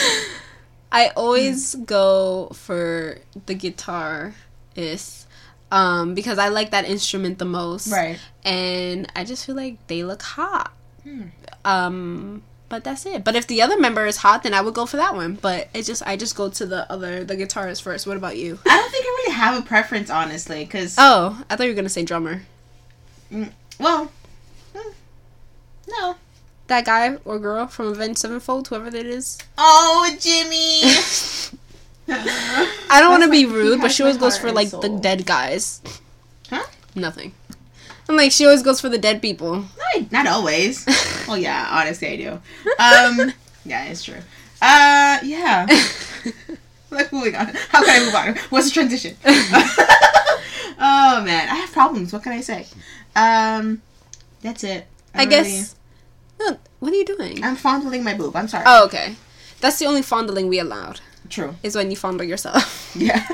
[0.91, 5.25] I always go for the guitarist
[5.71, 7.87] um, because I like that instrument the most.
[7.91, 8.19] Right.
[8.43, 10.71] And I just feel like they look hot.
[11.05, 11.21] Hmm.
[11.63, 13.23] Um, but that's it.
[13.23, 15.35] But if the other member is hot, then I would go for that one.
[15.35, 18.07] But it just I just go to the other the guitarist first.
[18.07, 18.59] What about you?
[18.65, 21.75] I don't think I really have a preference, honestly, because Oh, I thought you were
[21.75, 22.41] gonna say drummer.
[23.79, 24.11] well,
[24.75, 24.91] hmm,
[25.87, 26.15] no.
[26.67, 29.37] That guy or girl from Avenged Sevenfold, whoever that is.
[29.57, 30.81] Oh, Jimmy.
[32.89, 35.81] I don't want to be rude, but she always goes for like the dead guys.
[36.49, 36.63] Huh?
[36.95, 37.33] Nothing.
[38.07, 39.65] I'm like she always goes for the dead people.
[40.01, 40.85] Not, not always.
[41.27, 42.31] well, yeah, honestly, I do.
[42.79, 43.33] Um,
[43.65, 44.19] yeah, it's true.
[44.61, 45.67] Uh, yeah.
[46.91, 47.47] like moving on.
[47.69, 48.49] How can I move on?
[48.49, 49.15] What's the transition?
[49.25, 52.13] oh man, I have problems.
[52.13, 52.65] What can I say?
[53.15, 53.81] Um,
[54.41, 54.87] that's it.
[55.13, 55.75] I don't guess.
[56.39, 57.43] No, what are you doing?
[57.43, 58.35] I'm fondling my boob.
[58.35, 58.63] I'm sorry.
[58.67, 59.15] Oh, okay.
[59.61, 60.99] That's the only fondling we allowed.
[61.29, 61.55] True.
[61.63, 62.93] Is when you fondle yourself.
[62.95, 63.25] Yeah.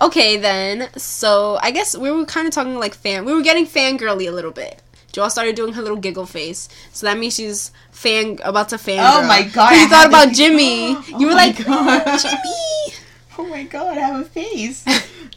[0.00, 0.90] okay, then.
[0.96, 3.24] So I guess we were kind of talking like fan.
[3.24, 4.82] We were getting fangirly a little bit.
[5.16, 9.00] Joelle started doing her little giggle face, so that means she's fan about to fan.
[9.00, 10.94] Oh my God, I You thought about Jimmy.
[10.96, 12.04] Oh you were like God.
[12.18, 12.94] Jimmy.
[13.38, 14.86] oh my god, I have a face.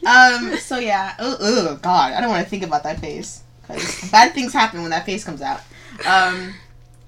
[0.06, 0.56] um.
[0.58, 1.14] So yeah.
[1.18, 4.82] Oh, oh god, I don't want to think about that face because bad things happen
[4.82, 5.62] when that face comes out.
[6.06, 6.54] Um.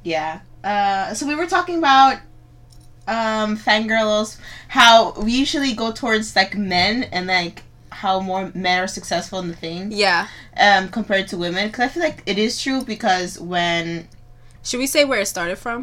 [0.03, 0.41] Yeah.
[0.65, 1.13] Uh.
[1.13, 2.21] So we were talking about
[3.09, 7.65] um fangirls how we usually go towards like men and like
[8.05, 10.27] how more men are successful in the thing Yeah.
[10.67, 14.09] um compared to women because i feel like it is true because when
[14.69, 15.79] Should we say where it started from?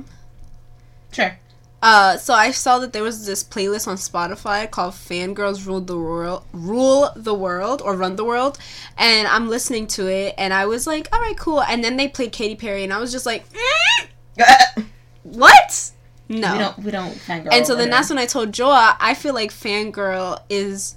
[1.18, 1.34] sure
[1.82, 5.96] Uh, so I saw that there was this playlist on Spotify called "Fangirls Rule the
[5.98, 8.54] World," rule the world or run the world,
[8.98, 12.10] and I'm listening to it, and I was like, "All right, cool." And then they
[12.18, 14.86] played Katy Perry, and I was just like, "Mm,
[15.24, 15.92] "What?
[16.30, 19.14] No." we don't we don't fangirl and so then that's when I told Joa, I
[19.16, 20.96] feel like fangirl is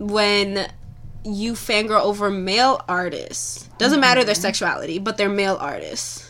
[0.00, 0.66] when
[1.22, 3.68] you fangirl over male artists.
[3.78, 6.26] Doesn't matter their sexuality, but they're male artists.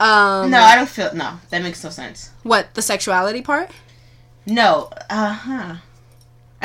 [0.00, 3.68] Um, no i don't feel no that makes no sense what the sexuality part?
[4.46, 5.74] no uh-huh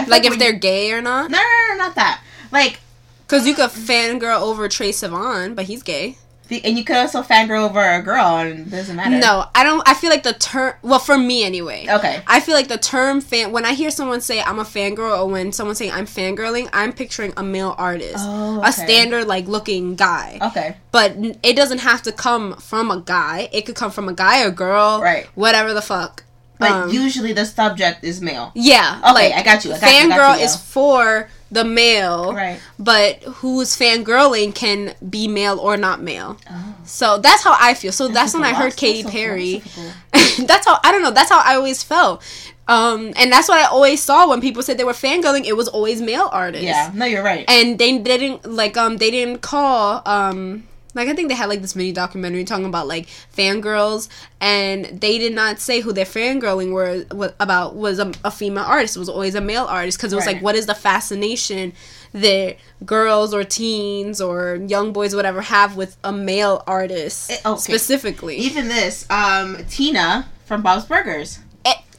[0.08, 1.32] Like if they're you- gay or not?
[1.32, 2.22] no, no, no, not that.
[2.52, 2.80] Like,
[3.26, 6.18] Because you could fangirl over Troye Sivan, but he's gay.
[6.50, 9.18] The, and you could also fangirl over a girl, and it doesn't matter.
[9.18, 9.88] No, I don't.
[9.88, 10.74] I feel like the term.
[10.82, 11.86] Well, for me anyway.
[11.90, 12.22] Okay.
[12.28, 13.52] I feel like the term fan.
[13.52, 16.92] When I hear someone say I'm a fangirl, or when someone saying I'm fangirling, I'm
[16.94, 20.40] picturing a male artist, Oh, a standard like looking guy.
[20.42, 20.76] Okay.
[20.92, 23.50] But it doesn't have to come from a guy.
[23.54, 25.26] It could come from a guy or girl, Right.
[25.36, 26.24] Whatever the fuck.
[26.60, 28.52] But Um, usually the subject is male.
[28.54, 29.00] Yeah.
[29.04, 29.74] Okay, like, I got you.
[29.74, 32.60] I got you, I got fangirl you, is for the male, Right.
[32.80, 36.38] but who's fangirling can be male or not male.
[36.50, 36.76] Oh.
[36.84, 37.92] So that's how I feel.
[37.92, 39.60] So that's, when I heard Katy so Perry.
[39.60, 40.46] philosophical.
[40.48, 41.12] that's how I don't know.
[41.12, 42.22] That's how I always felt.
[42.68, 45.46] Um, and that's what I always saw when people said they were fangirling.
[45.46, 46.66] It was always male artists.
[46.66, 46.92] Yeah.
[46.94, 47.44] No, you're right.
[47.50, 50.64] And they didn't like um they didn't call um
[50.96, 55.18] like I think they had like this mini documentary talking about like fangirls and they
[55.18, 58.96] did not say who their fangirling were wa- about was a, a female artist.
[58.96, 60.36] It was always a male artist because it was Right.
[60.36, 61.74] like what is the fascination
[62.14, 67.60] that girls or teens or young boys whatever have with a male artist Eh, okay.
[67.60, 68.38] specifically.
[68.38, 71.40] Even this, um, Tina from Bob's Burgers.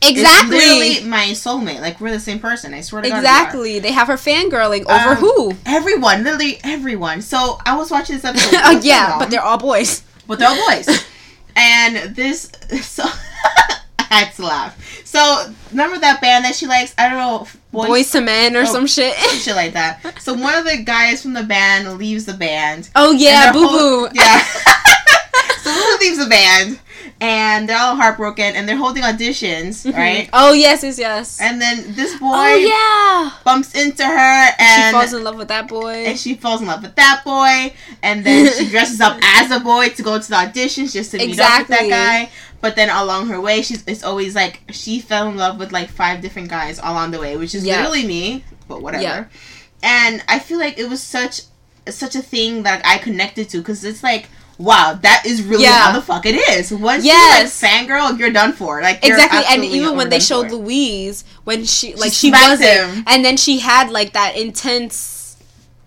[0.04, 0.56] E- It's exactly.
[0.58, 1.80] literally my soulmate.
[1.80, 2.74] Like we're the same person.
[2.74, 3.18] I swear to God.
[3.18, 3.78] Exactly.
[3.78, 5.52] They have her fangirling over Um, who?
[5.66, 7.22] Everyone, literally everyone.
[7.22, 8.50] So I was watching this episode.
[8.64, 10.02] Oh yeah, mom, but they're all boys.
[10.26, 10.88] but they're all boys.
[11.56, 12.50] and this,
[12.82, 13.04] so
[13.98, 15.02] I had to laugh.
[15.04, 16.94] So remember that band that she likes?
[16.98, 18.64] I don't know, Boys, to men or Oh.
[18.64, 19.14] some shit.
[19.16, 20.20] shit like that.
[20.20, 22.88] So one of the guys from the band leaves the band.
[22.94, 24.14] oh yeah, boo whole- boo.
[24.14, 24.38] Yeah.
[25.62, 26.78] so Boo leaves the band,
[27.24, 29.96] and they're all heartbroken, and they're holding auditions, mm-hmm.
[29.96, 30.28] right?
[30.34, 31.40] Oh yes, yes, yes.
[31.40, 33.38] And then this oh, boy oh yeah.
[33.44, 36.04] bumps into her, and she falls in love with that boy.
[36.04, 39.58] and she falls in love with that boy, and then she dresses up as a
[39.60, 42.30] boy to go to the auditions just to meet up with that guy.
[42.60, 45.88] But then along her way, she's it's always like she fell in love with like
[45.88, 47.78] five different guys along the way, which is Yeah.
[47.78, 49.02] literally me, but whatever.
[49.02, 49.24] Yeah.
[49.82, 51.42] And I feel like it was such
[51.88, 54.28] such a thing that I connected to because it's like.
[54.58, 55.72] Wow, that is really Yeah.
[55.86, 56.70] how the fuck it is.
[56.70, 57.60] Once Yes.
[57.62, 58.80] you like fangirl, you're done for.
[58.80, 63.04] Like exactly and even when they showed louise when she like she, smacked wasn't him.
[63.06, 65.36] and then she had like that intense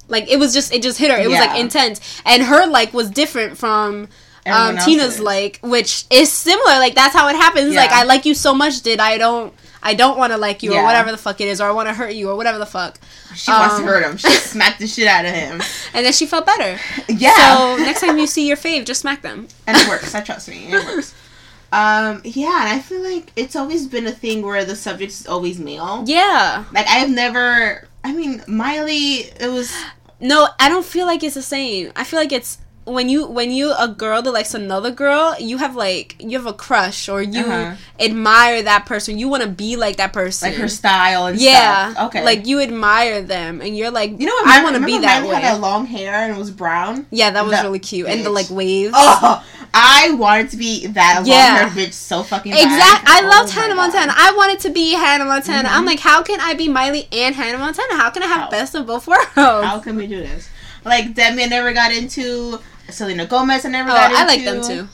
[0.09, 2.93] like it was just it just hit her it was like intense and her like
[2.93, 4.07] was different from
[4.45, 5.19] um tina's else's.
[5.19, 8.81] like which is similar like that's how it happens like i like you so much
[8.81, 9.53] did i don't
[9.83, 11.87] i don't want to like you or whatever the fuck it is or i want
[11.87, 12.99] to hurt you or whatever the fuck
[13.35, 14.17] she wants to um, hurt him.
[14.17, 15.61] She smacked the shit out of him.
[15.93, 17.33] and then she felt better Yeah.
[17.57, 20.15] so next time you see your fave just smack them and it works.
[20.15, 21.13] I trust me, it works.
[21.69, 25.27] Um, yeah, and I feel like it's always been a thing where the subject is
[25.27, 26.05] always male.
[26.07, 27.85] yeah Like I have never.
[28.05, 29.25] I mean, Miley.
[29.37, 29.75] It was.
[30.21, 31.91] No, I don't feel like it's the same.
[31.97, 35.57] I feel like it's when you when you a girl that likes another girl, you
[35.57, 37.75] have like you have a crush or you Uh-huh.
[37.99, 39.17] admire that person.
[39.19, 40.49] You want to be like that person.
[40.49, 41.91] Like her style and yeah.
[41.91, 42.07] stuff.
[42.07, 42.23] Okay.
[42.23, 44.47] Like you admire them, and you're like, you know what?
[44.47, 45.41] I want to be that Miley way.
[45.41, 47.05] Had that long hair and it was brown.
[47.11, 48.93] yeah, that was that really cute, and the like waves.
[48.95, 51.35] Oh, I wanted to be that Yeah.
[51.35, 52.63] long haired bitch so fucking bad.
[52.63, 53.03] Exact.
[53.09, 53.91] I Oh loved Hannah God.
[53.91, 54.13] Montana.
[54.15, 55.67] I wanted to be Hannah Montana.
[55.69, 55.87] I'm Mhm.
[55.87, 57.95] like, how can I be Miley and Hannah Montana?
[57.95, 58.49] How can I have How?
[58.49, 59.27] best of both worlds?
[59.35, 60.47] How can we do this?
[60.85, 62.59] Like Demi, I never got into.
[62.89, 64.21] Selena Gomez, I never oh, got into.
[64.21, 64.87] I like them too.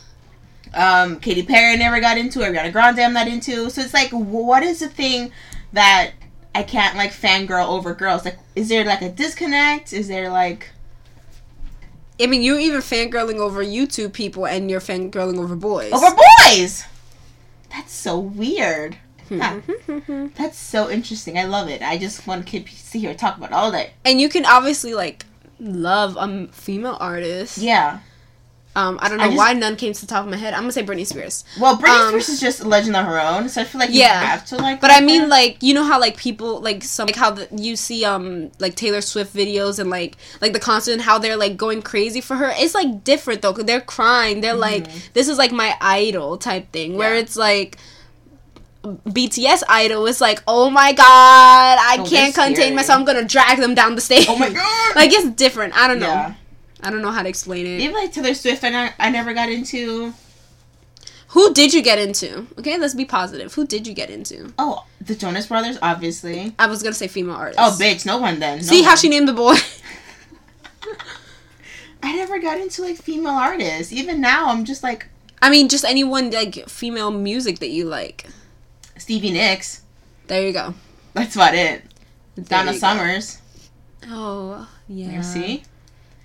[0.73, 3.69] um Katy Perry I never got into, Ariana Grande I'm not into.
[3.69, 5.31] So it's like what is the thing
[5.73, 6.11] that
[6.55, 8.25] I can't like fangirl over girls?
[8.25, 9.93] Like is there like a disconnect?
[9.93, 10.69] Is there like
[12.21, 15.91] I mean, you're even fangirling over YouTube people, and you're fangirling over boys.
[15.91, 16.85] over boys?
[17.71, 18.97] That's so weird.
[19.29, 19.61] Huh.
[20.35, 21.39] That's so interesting.
[21.39, 21.81] I love it.
[21.81, 23.93] I just want to sit here and talk about all day.
[24.05, 25.25] and you can obviously like
[25.63, 27.57] love a female artist.
[27.57, 27.99] Yeah.
[28.75, 30.55] Um, I don't I know just- why none came to the top of my head.
[30.55, 31.43] I'm gonna say Britney Spears.
[31.59, 33.91] Well, Britney Um, Spears is just a legend on her own, so I feel like
[33.91, 34.19] you Yeah.
[34.25, 34.81] have to like.
[34.81, 35.27] But I mean, her.
[35.27, 38.73] like you know how like people like some like how the, you see um like
[38.73, 42.35] Taylor Swift videos and like like the concert and how they're like going crazy for
[42.35, 42.51] her.
[42.57, 44.41] It's like different though, because they're crying.
[44.41, 46.97] They're like this is like my idol type thing.
[46.97, 47.15] Where Mm-hmm.
[47.17, 47.21] Yeah.
[47.21, 47.77] it's like.
[48.83, 51.03] BTS idol is like, oh my god,
[51.79, 52.75] I Oh, can't contain scary.
[52.75, 52.99] myself.
[52.99, 54.25] I'm gonna drag them down the stage.
[54.29, 54.95] oh my god.
[54.95, 55.75] like it's different.
[55.77, 56.07] I don't know.
[56.07, 56.33] yeah.
[56.81, 57.79] I don't know how to explain it.
[57.79, 60.13] Even like Taylor Swift, I, I never got into.
[61.29, 62.45] Who did you get into?
[62.59, 63.53] Okay, let's be positive.
[63.53, 64.53] Who did you get into?
[64.59, 66.53] Oh, the Jonas Brothers, obviously.
[66.59, 67.59] I was gonna say female artist.
[67.59, 68.57] Oh, bitch, no one then.
[68.57, 69.55] No See how she named the boy?
[72.03, 73.93] I never got into like female artists.
[73.93, 75.07] Even now, I'm just like
[75.41, 78.25] I mean, just anyone like female music that you like.
[78.97, 79.81] Stevie Nicks.
[80.27, 80.73] There you go.
[81.13, 81.83] That's about it.
[82.35, 82.79] There Donna you go.
[82.79, 83.37] Summers.
[84.09, 85.11] Oh yeah.
[85.17, 85.63] You see?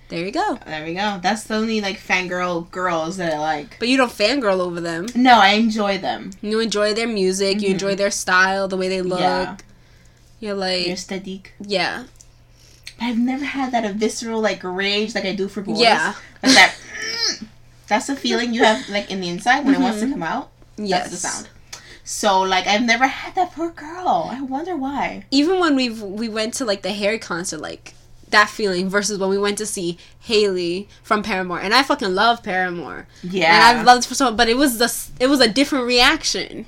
[0.09, 0.57] There you go.
[0.65, 1.19] There we go.
[1.21, 3.77] That's the only like fangirl girls that I like.
[3.79, 5.05] But you don't fangirl over them.
[5.15, 6.31] No, I enjoy them.
[6.41, 7.61] You enjoy their music.
[7.61, 7.73] You Mhm.
[7.73, 9.19] enjoy their style, the way they look.
[9.19, 9.57] Yeah.
[10.39, 11.53] You're like, They're aesthetic.
[11.59, 12.05] yeah,
[12.97, 15.79] But I've never had that a visceral like rage like I do for boys.
[15.79, 16.75] yeah, Like that.
[17.87, 20.11] That's the feeling you have like in the inside when it wants to Mhm.
[20.13, 20.49] come out.
[20.77, 21.09] yes.
[21.09, 21.49] That's the sound.
[22.11, 24.29] So like I've never had that for a girl.
[24.33, 25.25] I wonder why.
[25.29, 27.93] Even when we we went to like the Harry concert, like
[28.29, 32.41] that feeling versus when we went to see Hayley from Paramore, and I fucking love
[32.41, 33.53] Paramore, Yeah.
[33.53, 34.89] and I've loved for so, but it was the
[35.23, 36.65] it was a different reaction.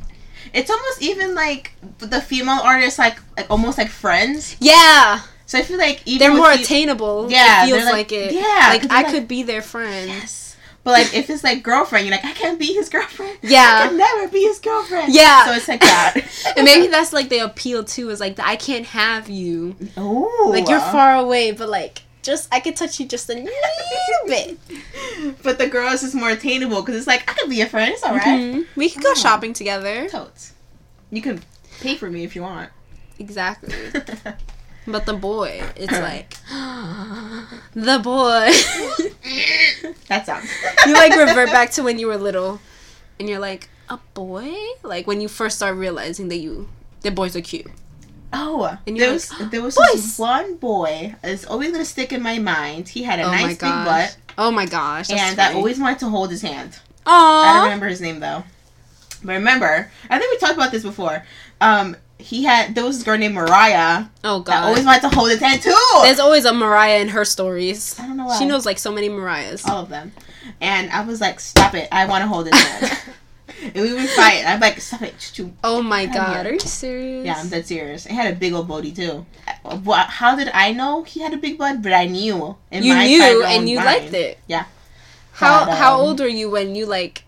[0.53, 4.55] It's almost even like the female artists, like like almost like friends.
[4.59, 7.31] Yeah, So I feel like even they're more fe- attainable.
[7.31, 8.33] Yeah, it feels like, like- it.
[8.33, 10.07] yeah, like I like- could be their friend.
[10.09, 10.40] Yes.
[10.83, 13.37] But like if it's like girlfriend, you're like I can't be his girlfriend.
[13.43, 13.81] Yeah.
[13.83, 15.13] I can never be his girlfriend.
[15.13, 15.45] Yeah.
[15.45, 16.53] So it's like that.
[16.57, 18.09] and maybe that's like the appeal too.
[18.09, 19.75] Is like the, I can't have you.
[19.97, 23.49] oh, Like you're far away, but like just I could touch you just a little
[24.27, 24.57] bit.
[25.43, 27.91] But the girls is more attainable because it's like I could be a friend.
[27.93, 28.25] It's alright.
[28.25, 28.65] Mhm.
[28.75, 29.15] We could go Oh.
[29.15, 30.09] shopping together.
[30.09, 30.53] Totes.
[31.11, 31.41] You can
[31.79, 32.71] pay for me if you want.
[33.19, 33.73] Exactly.
[34.87, 36.29] But the boy, it's like
[37.73, 38.49] the boy.
[40.07, 40.49] that sounds.
[40.85, 42.59] you like revert back to when you were little,
[43.19, 44.53] and you're like a boy.
[44.83, 46.67] Like when you first start realizing that you
[47.01, 47.67] the boys are cute.
[48.33, 49.77] Oh, And there was like, there was
[50.17, 52.87] one boy that's always gonna stick in my mind.
[52.87, 55.09] He had a oh nice big butt, Oh my gosh.
[55.11, 56.79] and I always wanted to hold his hand.
[57.05, 58.43] Oh, I don't remember his name though.
[59.23, 61.23] But remember, I think we talked about this before.
[61.59, 64.63] Um, he had there was this girl named Mariah Oh god.
[64.65, 65.75] always wanted to hold his hand too.
[66.03, 67.99] There's always a Mariah in her stories.
[67.99, 68.39] I don't know why.
[68.39, 69.65] She knows like so many Mariahs.
[69.65, 70.11] all of them,
[70.59, 71.87] and I was like, "Stop it!
[71.91, 72.99] I want to hold his hand."
[73.63, 74.43] and we would fight.
[74.45, 75.13] I'm like, stop it.
[75.63, 77.25] Oh my god, are you serious?
[77.25, 78.05] Yeah, I'm dead serious.
[78.05, 79.25] He had a big old body too.
[79.65, 81.81] How did I know he had a big butt?
[81.81, 82.55] But I knew.
[82.71, 83.85] In you knew and you mind.
[83.85, 84.39] liked it.
[84.47, 84.65] Yeah.
[85.33, 87.23] How But, how um, old were you when you like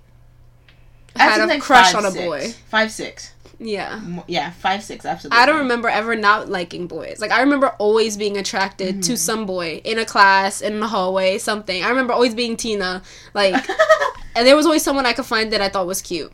[1.16, 2.26] had a like, crush five, on a six.
[2.26, 2.50] boy?
[2.70, 3.33] Five six.
[3.64, 4.02] Yeah.
[4.28, 5.06] Yeah, five six.
[5.06, 5.40] Absolutely.
[5.40, 7.20] I don't remember ever not liking boys.
[7.20, 9.02] Like I remember always being attracted Mm-hmm.
[9.02, 11.84] to some boy in a class, in the hallway, something.
[11.84, 13.02] I remember always being Tina.
[13.34, 13.56] Like
[14.36, 16.32] and there was always someone I could find that I thought was cute.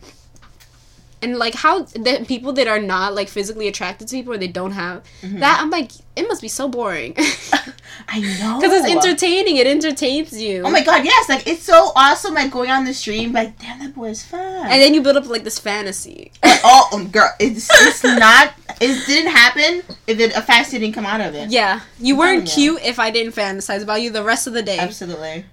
[1.21, 4.47] And like how the people that are not like physically attracted to people or they
[4.47, 5.39] don't have Mm-hmm.
[5.39, 7.15] that I'm like it must be so boring.
[8.07, 8.59] I know.
[8.59, 9.57] Because it's entertaining.
[9.57, 10.63] It entertains you.
[10.63, 11.29] Oh my god, yes!
[11.29, 12.33] Like it's so awesome.
[12.33, 14.67] Like going on the stream, like damn, that boy is fun.
[14.67, 16.31] And then you build up like this fantasy.
[16.43, 18.53] Like, oh, um, girl, it's it's not.
[18.81, 21.49] It didn't happen if it, a fantasy didn't come out of it.
[21.49, 22.53] Yeah, you weren't yeah.
[22.53, 24.79] cute if I didn't fantasize about you the rest of the day.
[24.79, 25.45] Absolutely.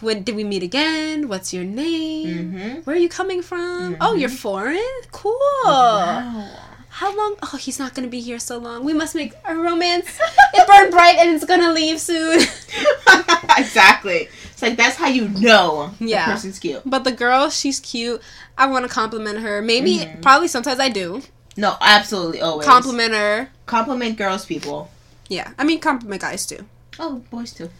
[0.00, 1.28] When did we meet again?
[1.28, 2.28] What's your name?
[2.52, 2.80] Mm-hmm.
[2.82, 3.96] Where are you coming from?
[4.00, 4.78] Oh, you're foreign.
[5.10, 5.36] Cool.
[5.64, 6.48] Wow.
[6.88, 7.36] How long?
[7.42, 8.84] Oh, he's not gonna be here so long.
[8.84, 10.06] We must make a romance.
[10.54, 12.40] it burned bright and it's gonna leave soon.
[13.58, 14.28] exactly.
[14.52, 16.26] It's like that's how you know Yeah.
[16.26, 16.82] the person's cute.
[16.84, 18.20] but the girl, she's cute.
[18.56, 19.62] I want to compliment her.
[19.62, 20.22] Maybe, Mhm.
[20.22, 21.22] probably sometimes I do.
[21.56, 23.48] No, absolutely, always Compliment her.
[23.66, 24.90] compliment girls, people.
[25.28, 26.64] Yeah, I mean compliment guys too.
[26.98, 27.70] Oh, boys too.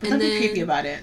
[0.00, 1.00] But And don't be creepy about it.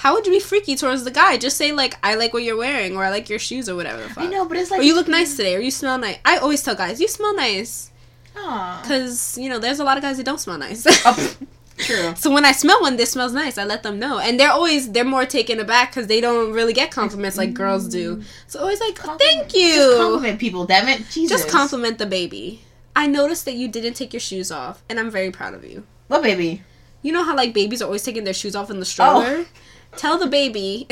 [0.00, 1.36] How would you be freaky towards the guy?
[1.36, 4.08] Just say like, "I like what you're wearing," or "I like your shoes," or whatever.
[4.16, 6.16] I know, but it's like Or you look nice today, or you smell nice.
[6.24, 7.90] I always tell guys, "You smell nice,"
[8.32, 10.86] because you know there's a lot of guys that don't smell nice.
[11.04, 11.34] Oh,
[11.76, 12.14] true.
[12.16, 14.90] so when I smell one that smells nice, I let them know, and they're always
[14.90, 18.22] they're more taken aback because they don't really get compliments like girls do.
[18.46, 21.10] So always like, "Thank you." Just compliment people, damn it.
[21.10, 21.28] Jesus.
[21.42, 22.62] Just compliment the baby.
[22.96, 25.84] I noticed that you didn't take your shoes off, and I'm very proud of you.
[26.08, 26.62] What baby?
[27.02, 29.44] You know how like babies are always taking their shoes off in the stroller.
[29.44, 29.46] Oh.
[29.96, 30.86] Tell the baby.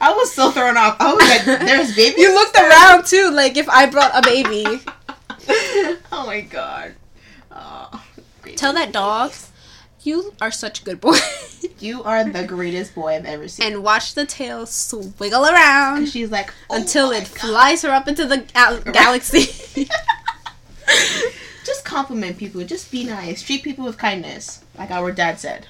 [0.00, 0.96] I was so thrown off.
[1.00, 2.20] I was like, there's baby.
[2.20, 4.80] you looked around too, like if I brought a baby.
[6.12, 6.94] oh my god.
[7.50, 8.04] Oh.
[8.56, 9.32] Tell that dog,
[10.02, 11.16] you are such a good boy.
[11.80, 13.66] You are the greatest boy I've ever seen.
[13.66, 17.48] and watch the tail swiggle around she's like oh until it God.
[17.48, 19.46] flies her up into the gal- galaxy.
[21.64, 22.62] Just compliment people.
[22.64, 23.42] Just be nice.
[23.42, 25.66] Treat people with kindness, like our dad said.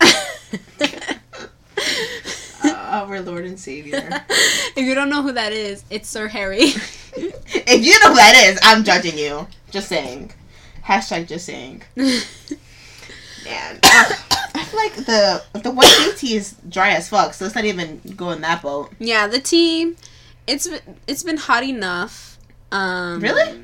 [2.95, 4.09] Our Lord and Savior.
[4.31, 6.61] if you don't know who that is, it's Sir Harry.
[7.17, 9.47] if you know who that is, I'm judging you.
[9.71, 10.33] Just saying.
[10.85, 11.83] Hashtag just saying.
[11.97, 13.79] Man.
[13.83, 18.01] I feel like the the white tea is dry as fuck, so let's not even
[18.17, 18.93] go in that boat.
[18.99, 19.95] yeah, the tea.
[20.47, 20.69] It's
[21.07, 22.39] it's been hot enough.
[22.71, 23.61] Um, Really?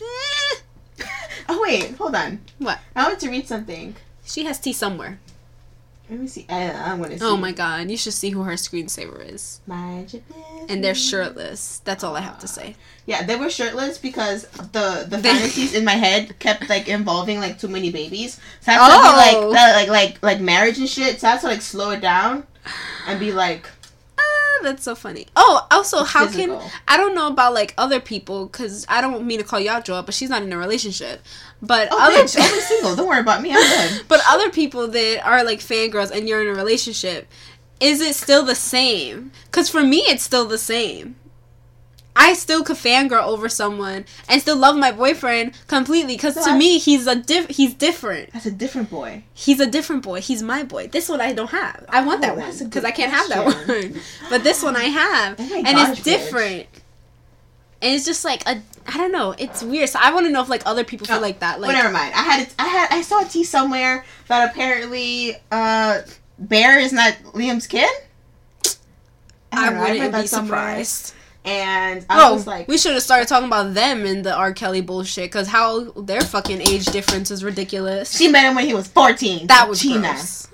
[0.00, 1.04] eh,
[1.48, 2.40] Oh wait, hold on.
[2.58, 2.78] What?
[2.94, 3.96] I want to read something.
[4.24, 5.18] she has tea somewhere.
[6.10, 6.44] Let me see.
[6.48, 7.24] I, I'm gonna see.
[7.24, 9.60] Oh my god, you should see who her screensaver is.
[10.08, 10.66] Japan.
[10.68, 11.80] And they're shirtless.
[11.84, 12.74] That's all I have to say.
[13.06, 14.42] Yeah, they were shirtless because
[14.72, 18.40] the the fantasies in my head kept like involving like too many babies.
[18.60, 19.48] So I have to be Oh.
[19.48, 21.20] like that, like like like marriage and shit.
[21.20, 22.44] So I have to like slow it down
[23.06, 23.79] and be like, Ah,
[24.62, 25.26] that's so funny.
[25.36, 26.58] Oh, also, how physical.
[26.58, 29.70] can I don't know about like other people because I don't mean to call you
[29.70, 31.22] out, Joa, but she's not in a relationship.
[31.62, 32.96] But oh other bitch, I'm single.
[32.96, 33.52] Don't worry about me.
[33.52, 34.04] I'm good.
[34.08, 37.28] but other people that are like fangirls and you're in a relationship,
[37.80, 39.32] is it still the same?
[39.46, 41.16] Because for me, it's still the same.
[42.16, 46.14] I still could fangirl over someone and still love my boyfriend completely.
[46.16, 48.32] Because No, to I- me, he's a diff- he's different.
[48.32, 49.22] That's a different boy.
[49.32, 50.20] He's a different boy.
[50.20, 50.88] He's my boy.
[50.88, 51.84] This one I don't have.
[51.88, 53.94] I want Oh, that one because I can't have that one.
[54.28, 56.04] But this one I have, Oh and gosh, it's bitch.
[56.04, 56.66] different.
[57.82, 59.34] And it's just like a, I don't know.
[59.38, 59.88] It's weird.
[59.88, 61.60] So I want to know if like other people feel Oh, like that.
[61.60, 62.12] Like well, never mind.
[62.14, 62.54] I had it.
[62.58, 62.88] I had.
[62.90, 66.00] I saw a tea somewhere that apparently uh
[66.38, 67.88] Bear is not Liam's kid.
[69.52, 70.48] I, read wouldn't that be somewhere,
[70.84, 71.14] surprised.
[71.44, 74.52] And I Oh, was like, we should have started talking about them in the R.
[74.52, 78.16] Kelly bullshit because how their fucking age difference is ridiculous.
[78.16, 79.46] she met him when he was fourteen.
[79.46, 80.00] that was Gina.
[80.12, 80.48] gross.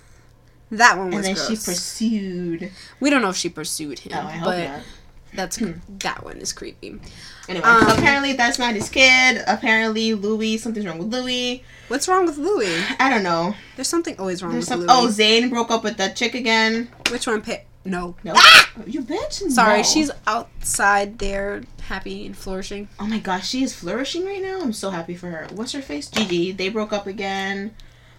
[0.70, 1.16] That one was.
[1.16, 1.48] And then gross.
[1.48, 2.70] she pursued.
[3.00, 4.80] we don't know if she pursued him, Oh, I hope but not.
[5.34, 5.58] that's
[6.00, 7.00] that one is creepy.
[7.48, 9.42] Anyway, Um, so apparently that's not his kid.
[9.46, 11.62] Apparently Louis, something's wrong with Louis.
[11.88, 12.80] What's wrong with Louis?
[13.00, 13.54] I don't know.
[13.76, 14.80] There's something always wrong There's with some.
[14.80, 14.88] Louis.
[14.90, 16.90] Oh, Zayn broke up with that chick again.
[17.10, 17.42] Which one?
[17.42, 17.64] Pit?
[17.86, 18.16] No.
[18.24, 18.34] No,
[18.86, 19.34] you bitch.
[19.50, 19.82] Sorry, No.
[19.82, 22.88] she's outside there, happy and flourishing.
[23.00, 24.60] Oh my gosh, she is flourishing right now.
[24.60, 25.46] I'm so happy for her.
[25.54, 26.08] What's her face?
[26.08, 26.52] Gigi.
[26.52, 27.74] They broke up again.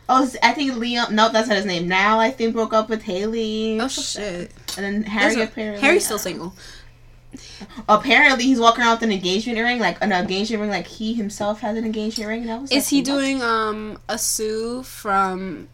[0.10, 1.12] Oh, I think Liam.
[1.12, 1.88] No, that's not his name.
[1.88, 3.80] Now I think broke up with Hayley.
[3.82, 4.52] Oh shit.
[4.78, 5.82] And then Harry There's apparently.
[5.82, 6.54] Harry's still single.
[7.90, 11.60] Apparently, he's walking around with an engagement ring, like an engagement ring, like he himself
[11.62, 12.50] has an engagement ring.
[12.50, 15.68] I was Is he doing um a Sue from?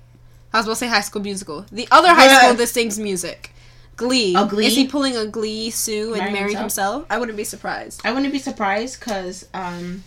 [0.52, 1.66] I was about to say High School Musical.
[1.72, 3.52] The other high school that sings music.
[3.96, 4.36] Glee.
[4.36, 4.66] Oh, Glee?
[4.66, 6.62] Is he pulling a Glee Sue and Marry marry himself?
[6.62, 7.06] himself?
[7.10, 8.02] I wouldn't be surprised.
[8.04, 10.04] I wouldn't be surprised because um,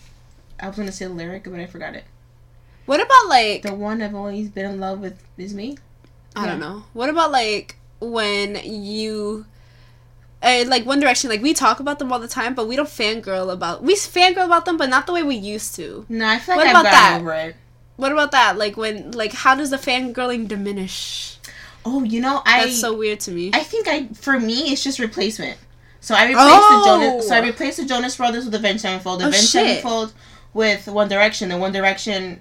[0.61, 2.05] I was gonna say the lyric, but I forgot it.
[2.87, 5.79] What about like The one I've always been in love with is me.
[6.35, 6.85] I don't know.
[6.93, 9.47] What about like when you
[10.43, 11.31] uh, like One Direction?
[11.31, 14.45] Like we talk about them all the time, but we don't fangirl about we fangirl
[14.45, 16.05] about them, but not the way we used to.
[16.09, 17.21] No, I feel What like about I've gotten that?
[17.21, 17.57] over it.
[17.97, 18.59] What about that?
[18.59, 21.39] Like when like how does the fangirling diminish?
[21.89, 23.51] Oh, you know, I That's so weird to me.
[23.55, 25.57] I think I for me it's just replacement.
[26.01, 26.81] So I replaced Oh!
[27.01, 27.29] the Jonas.
[27.29, 29.23] So I replaced the Jonas Brothers with the Avenged Sevenfold.
[29.23, 29.67] Oh, Avenged shit.
[29.83, 30.13] Sevenfold
[30.53, 31.49] with One Direction.
[31.49, 32.41] the One Direction,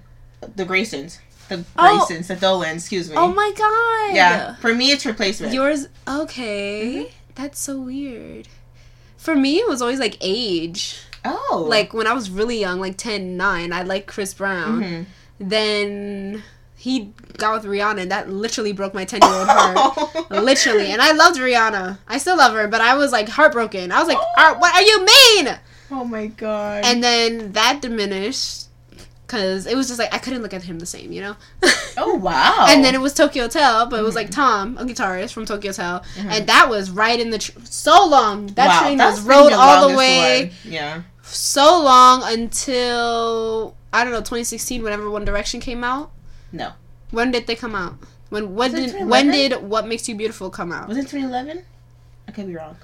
[0.56, 1.18] the Graysons,
[1.48, 2.06] the Oh.
[2.08, 2.82] Graysons, the Dolans.
[2.82, 3.16] Excuse me.
[3.16, 4.16] oh my god.
[4.16, 4.54] yeah.
[4.56, 5.52] For me, it's replacement.
[5.54, 7.12] Yours okay.
[7.36, 8.48] That's so weird.
[9.16, 10.98] For me it was always like age.
[11.24, 14.80] oh, Like when I was really young, like 10, 9, I liked Chris Brown.
[14.82, 15.06] Mhm.
[15.40, 16.42] Then
[16.76, 20.30] he got with Rihanna and that literally broke my 10 year old heart.
[20.30, 20.92] Literally.
[20.92, 21.98] And I loved Rihanna.
[22.06, 23.90] I still love her, but I was like heartbroken.
[23.90, 25.58] I was like, "Are- what are you mean?
[25.90, 26.84] oh my god.
[26.84, 28.66] And then that diminished
[29.26, 31.36] because it was just like, I couldn't look at him the same, you know?
[31.96, 32.66] oh wow.
[32.68, 34.40] And then it was Tokio Hotel, but it was like mm-hmm.
[34.40, 36.04] Tom, a guitarist from Tokio Hotel.
[36.14, 36.28] Mm-hmm.
[36.28, 37.38] And that was right in the.
[37.38, 38.46] Tr- so long.
[38.48, 40.44] That wow, train was rode the all the way.
[40.44, 40.72] one.
[40.72, 41.02] Yeah.
[41.22, 43.76] So long until.
[43.92, 46.12] I don't know, 2016, whenever One Direction came out.
[46.56, 46.72] No.
[47.10, 47.94] When did they come out?
[48.30, 50.88] When when Was did when did What Makes You Beautiful come out?
[50.88, 51.62] Was it 2011?
[52.28, 52.76] I could be wrong.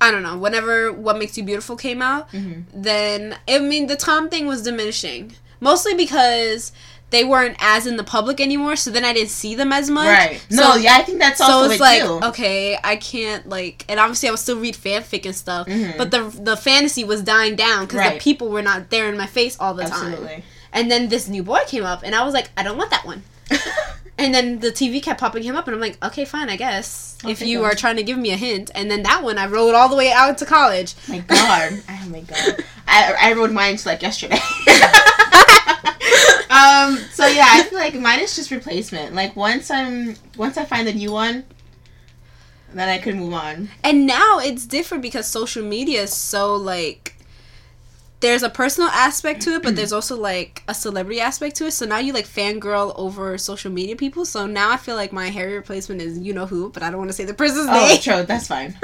[0.00, 0.36] I don't know.
[0.36, 2.64] Whenever What Makes You Beautiful came out, Mhm.
[2.74, 6.72] then I mean the Tom thing was diminishing, mostly because
[7.08, 8.76] they weren't as in the public anymore.
[8.76, 10.06] So then I didn't see them as much.
[10.06, 10.40] Right.
[10.50, 12.20] No, So- yeah, I think that's So also it's it like too.
[12.28, 15.96] okay, I can't like, and obviously I would still read fanfic and stuff, Mhm.
[15.98, 19.26] but the the fantasy was dying down because the people were not there in my
[19.26, 20.42] face all the time.
[20.72, 23.04] And then this new boy came up, and I was like, I don't want that
[23.04, 23.22] one.
[24.20, 27.16] And then the TV kept popping him up, and I'm like, okay, fine, I guess.
[27.26, 28.70] If you are trying to give me a hint.
[28.74, 30.94] And then that one, I rode all the way out to college.
[31.08, 31.82] my god.
[31.88, 32.64] Oh my god.
[32.86, 34.34] I, I rode mine to like yesterday.
[36.50, 36.98] um.
[37.12, 39.14] So yeah, I feel like mine is just replacement.
[39.14, 41.44] Like once I'm once I find the new one,
[42.74, 43.68] then I could move on.
[43.84, 47.14] And now it's different because social media is so like
[48.20, 51.70] there's a personal aspect to it, but there's also like a celebrity aspect to it.
[51.72, 54.24] So now you like fangirl over social media people.
[54.26, 56.98] So now I feel like my Harry replacement is you know who, but I don't
[56.98, 57.98] want to say the person's Oh, name.
[58.00, 58.22] true.
[58.24, 58.76] That's fine.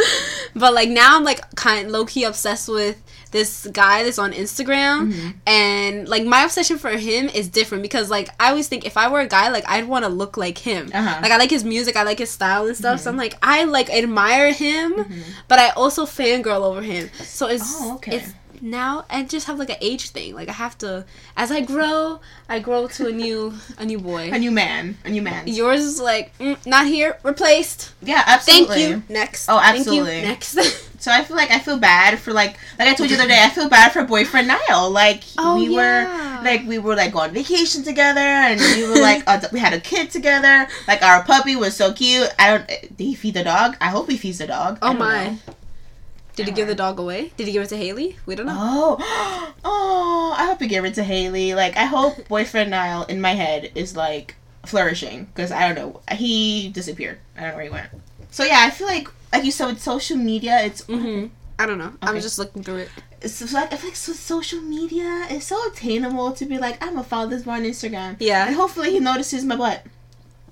[0.55, 4.33] but like now I'm like kind of low key obsessed with this guy that's on
[4.33, 5.35] Instagram Mhm.
[5.47, 9.09] and like my obsession for him is different because like I always think if I
[9.09, 10.91] were a guy like I'd want to look like him.
[10.95, 11.19] Uh-huh.
[11.23, 13.01] Like I like his music, I like his style and stuff.
[13.01, 15.23] So I'm like I like admire him, Mhm.
[15.49, 17.11] but I also fangirl over him.
[17.23, 18.17] So it's Oh, okay.
[18.17, 18.33] it's
[18.71, 20.35] now I just have like an age thing.
[20.35, 21.05] Like I have to
[21.37, 24.31] as I grow, I grow to a new a new boy.
[24.33, 24.99] A new man.
[25.05, 25.47] A new man.
[25.47, 27.93] Yours is like mm, not here, replaced.
[28.03, 28.77] Yeah, absolutely.
[28.77, 29.15] Thank you.
[29.15, 29.49] Next.
[29.49, 30.17] Oh, Thank absolutely.
[30.21, 30.23] you.
[30.23, 30.59] Next.
[30.99, 33.31] So I feel like I feel bad for like like I told you the other
[33.31, 33.43] day.
[33.43, 34.91] I feel bad for boyfriend Niall.
[34.91, 36.39] Like Oh, we yeah.
[36.39, 39.73] were like we were like on vacation together, and we were like uh, we had
[39.73, 40.67] a kid together.
[40.89, 42.29] Like our puppy was so cute.
[42.39, 42.67] I don't.
[42.67, 43.77] Did he feed the dog?
[43.81, 44.79] I hope he feeds the dog.
[44.83, 45.27] Oh my.
[45.29, 45.39] know.
[46.37, 47.33] Did he give the dog away?
[47.37, 48.17] Did he give it to Hayley?
[48.27, 48.55] We don't know.
[48.57, 50.35] Oh, oh!
[50.39, 51.55] I hope he gave it to Hayley.
[51.55, 56.01] Like I hope boyfriend Niall in my head is like flourishing because I don't know.
[56.15, 57.19] He disappeared.
[57.37, 57.91] I don't know where he went.
[58.31, 61.27] So yeah, I feel like like you said with social media, it's Mm-hmm.
[61.59, 61.93] I don't know.
[62.03, 62.91] I'm just looking through it.
[63.23, 66.99] it's like I feel like so social media is so attainable to be like I'm
[66.99, 68.47] a father's boy on Instagram, Yeah.
[68.47, 69.83] and hopefully he notices my butt.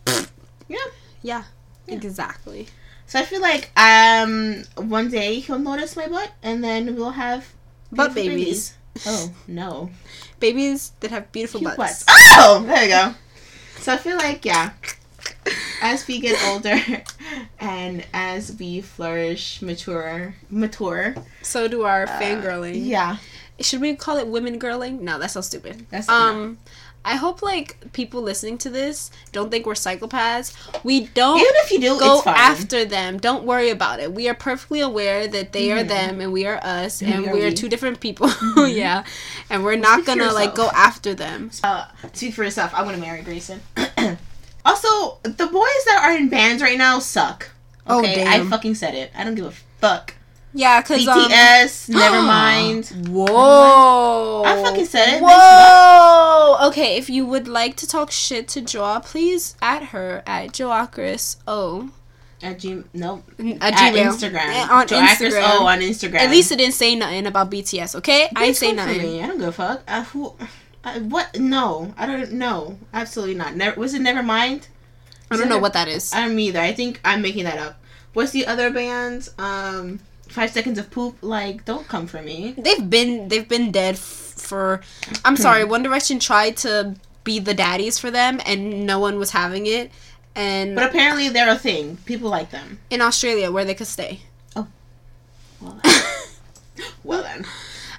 [0.07, 0.25] yeah.
[1.23, 1.45] Yeah.
[1.87, 1.95] Yeah.
[1.97, 2.69] Exactly.
[3.07, 7.53] So I feel like um one day he'll notice my butt, and then we'll have
[7.93, 8.75] Butt beautiful babies.
[9.07, 9.91] Oh no,
[10.39, 12.05] Babies that have beautiful Cute butts.
[12.05, 12.23] butts.
[12.39, 13.15] Oh, there you go.
[13.81, 14.71] So I feel like yeah,
[15.83, 16.79] as we get older,
[17.59, 21.15] and as we flourish, mature, mature.
[21.43, 22.87] So do our uh, fangirling.
[22.87, 23.17] Yeah,
[23.61, 25.01] Should we call it women girling?
[25.01, 25.87] No, that's so stupid.
[25.91, 26.59] That's- um
[27.05, 30.55] I hope like people listening to this don't think we're psychopaths.
[30.85, 33.19] We don't even if you do, go after them.
[33.19, 34.13] Don't worry about it.
[34.15, 35.89] We are perfectly aware that they are Mhm.
[35.89, 38.31] them and we are us And and we are we are two different people.
[38.67, 39.05] yeah.
[39.51, 41.51] And we're not speak gonna like go after them.
[41.63, 41.85] Uh,
[42.15, 42.73] speak for yourself.
[42.75, 43.61] I want to marry Grayson.
[44.65, 47.51] also, the boys that are in bands right now suck.
[47.87, 49.11] Oh, Okay, I fucking said it.
[49.15, 50.15] I don't give a fuck.
[50.57, 52.87] Yeah, cause um, BTS, never mind.
[53.09, 54.43] Whoa!
[54.47, 55.21] I fucking said it.
[55.23, 55.29] Whoa!
[56.65, 61.37] Okay, if you would like to talk shit to Joa, please at her at Joachris
[61.47, 61.91] O
[62.43, 64.13] At G, no, at, at Gmail.
[64.13, 64.69] Instagram.
[64.71, 65.61] On Instagram.
[65.61, 66.21] O on Instagram.
[66.21, 67.95] At least it didn't say nothing about BTS.
[67.97, 69.03] Okay, I Bitch, say for nothing.
[69.03, 69.23] Me.
[69.23, 69.83] I don't give a fuck.
[69.87, 70.35] Uh, who,
[70.85, 71.39] uh, what?
[71.39, 72.79] No, I don't know.
[72.93, 73.57] Absolutely not.
[73.57, 74.01] Never was it.
[74.01, 74.69] Never mind.
[75.31, 76.13] I don't know what that is.
[76.13, 76.61] I don't either.
[76.61, 77.81] I think I'm making that up.
[78.13, 79.35] What's the other bands?
[79.39, 81.17] Um, Five Seconds of Poop.
[81.21, 82.55] Like, don't come for me.
[82.57, 84.81] They've been they've been dead f- for.
[85.25, 85.65] I'm sorry.
[85.65, 89.91] One Direction tried to be the daddies for them, and no one was having it.
[90.37, 91.99] And But apparently they're a thing.
[92.05, 92.79] People like them.
[92.91, 94.21] in Australia, where they could stay.
[94.57, 94.67] Oh,
[95.61, 96.03] well then.
[97.05, 97.45] well then.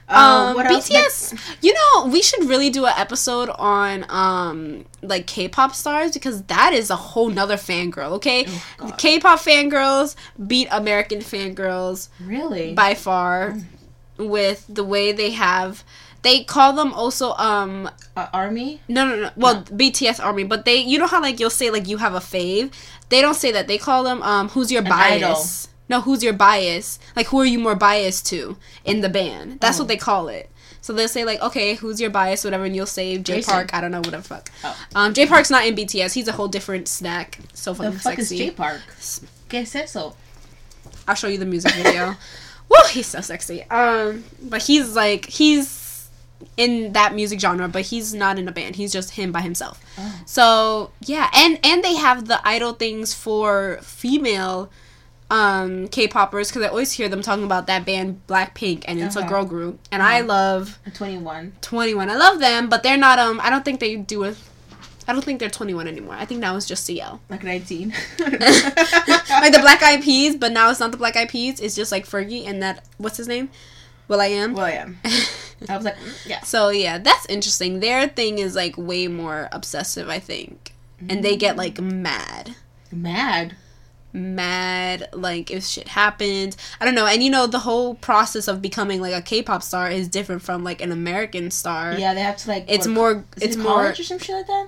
[0.08, 0.64] Uh, Um?
[0.68, 1.56] BTS.
[1.64, 6.74] You know, we should really do an episode on um like K-pop stars because that
[6.74, 8.12] is a whole nother fangirl.
[8.12, 8.46] Okay,
[8.80, 10.16] Oh, K-pop fangirls
[10.46, 12.74] beat American fangirls Really?
[12.76, 13.58] by far
[14.18, 15.84] with the way they have.
[16.26, 18.82] They call them also um uh, army?
[18.88, 21.88] no no no well BTS army but they you know how like you'll say like
[21.88, 22.74] you have a fave
[23.10, 25.38] they don't say that they call them um who's your An bias idol.
[25.94, 29.78] no who's your bias like who are you more biased to in the band that's
[29.78, 29.84] Oh.
[29.84, 30.50] what they call it
[30.82, 33.52] so they'll say like okay who's your bias whatever and you'll say J Jason.
[33.54, 34.76] Park I don't know whatever fuck Oh.
[34.96, 38.14] um Jay Park's not in BTS he's a whole different snack so fucking The fuck
[38.16, 38.82] sexy is Jay Park?
[39.50, 40.16] ¿Qué es eso?
[41.08, 42.16] I'll show you the music video.
[42.70, 43.62] Woo, he's so sexy.
[43.70, 45.70] Um, but he's like he's
[46.58, 48.76] in that music genre, but he's not in a band.
[48.76, 49.82] He's just him by himself.
[49.98, 50.22] Oh.
[50.26, 54.70] So yeah, and and they have the idol things for female
[55.32, 59.20] um K-poppers because I always hear them talking about that band Blackpink, and it's a
[59.20, 59.30] Uh-huh.
[59.30, 60.28] girl group, and I Uh-huh.
[60.28, 61.52] love 2NE1.
[61.62, 62.10] Twenty One.
[62.10, 63.18] I love them, but they're not.
[63.20, 64.36] Um, I don't think they do a.
[65.08, 66.16] I don't think they're 2NE1 anymore.
[66.18, 67.22] I think that was just CL.
[67.30, 67.90] Like 19.
[68.20, 68.30] like
[69.54, 71.60] the Black Eyed Peas, but now it's not the Black Eyed Peas.
[71.60, 73.50] It's just like Fergie and that what's his name?
[74.08, 74.54] will.i.am.
[74.54, 74.88] Well, yeah.
[75.70, 75.96] I was like,
[76.26, 76.42] yeah.
[76.42, 77.80] so yeah, that's interesting.
[77.80, 80.74] Their thing is like way more obsessive, I think,
[81.10, 82.56] and they get like mad,
[82.92, 83.56] Mad.
[84.14, 86.58] mad like if shit happens.
[86.80, 89.90] I don't know, and you know the whole process of becoming like a K-pop star
[89.90, 91.94] is different from like an American star.
[91.94, 92.66] Yeah, they have to like.
[92.68, 93.24] It's more.
[93.38, 93.74] It's it more.
[93.74, 94.68] college or some shit like that?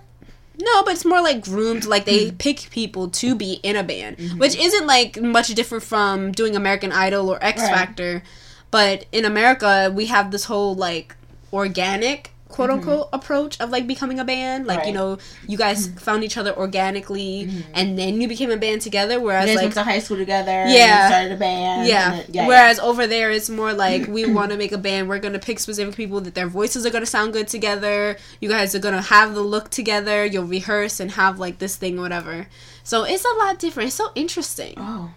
[0.59, 1.85] No, but it's more like groomed.
[1.85, 2.37] Like they Hmm.
[2.37, 4.39] pick people to be in a band, Mm-hmm.
[4.39, 7.71] which isn't like much different from doing American Idol or X Right.
[7.73, 8.23] Factor.
[8.71, 11.15] But in America, we have this whole like
[11.53, 14.65] organic quote unquote approach of like becoming a band.
[14.67, 14.93] Like you Mm-hmm.
[14.93, 19.15] Know, you guys found each other organically, and then you became a band together.
[19.15, 20.49] You Whereas guys like went to high school together.
[20.51, 21.07] and Yeah.
[21.07, 21.87] started a band.
[21.87, 22.09] yeah.
[22.11, 22.47] then- yeah.
[22.47, 25.07] Whereas over there, it's more like we want to make a band.
[25.07, 28.17] We're gonna pick specific people that their voices are gonna sound good together.
[28.41, 30.25] You guys are gonna have the look together.
[30.25, 32.47] You'll rehearse and have like this thing, whatever.
[32.83, 33.87] So it's a lot different.
[33.87, 34.75] It's so interesting.
[34.77, 35.11] Oh.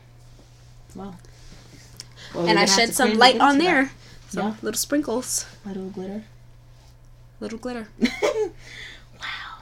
[0.95, 1.15] Wow.
[2.35, 3.65] Well, and I shed some light on that.
[3.65, 3.91] there.
[4.31, 4.55] So Yeah.
[4.63, 6.25] little sprinkles, Little glitter.
[7.41, 7.89] little glitter.
[8.01, 9.59] wow.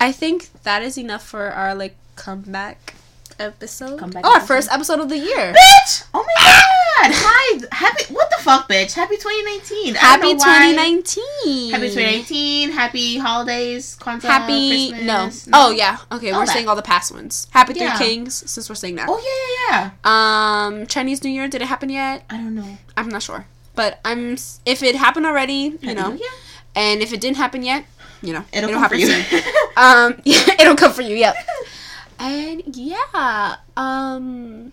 [0.00, 2.94] I think that is enough for our like comeback
[3.38, 3.98] episode.
[4.00, 5.54] Comeback oh, our first episode of the year.
[5.54, 6.04] Bitch!
[6.14, 6.64] Oh my god!
[7.00, 7.60] Hi!
[7.72, 8.12] Happy.
[8.12, 8.94] What the fuck, bitch?
[8.94, 9.90] Happy 2019.
[9.90, 11.70] I don't Happy know why- 2019.
[11.70, 12.70] Happy 2019.
[12.72, 13.96] Happy holidays.
[14.00, 14.22] Kwanzaa.
[14.22, 15.46] Happy Christmas.
[15.46, 15.52] no.
[15.54, 15.98] Oh yeah.
[16.12, 16.52] Okay, All we're that.
[16.52, 17.46] saying all the past ones.
[17.50, 19.08] Happy Three Kings since we're saying that.
[19.08, 20.66] Oh yeah, yeah, yeah.
[20.66, 22.24] Um, Chinese New Year did it happen yet?
[22.30, 22.78] I don't know.
[22.96, 24.36] I'm not sure, but I'm
[24.66, 26.26] if it happened already, you know, Yeah.
[26.74, 27.84] and if it didn't happen yet,
[28.22, 29.06] you know, It'll, come for happen you.
[29.06, 29.42] soon.
[29.76, 31.16] um, yeah, it'll come for you.
[31.16, 31.36] Yep.
[32.20, 34.72] And yeah, um,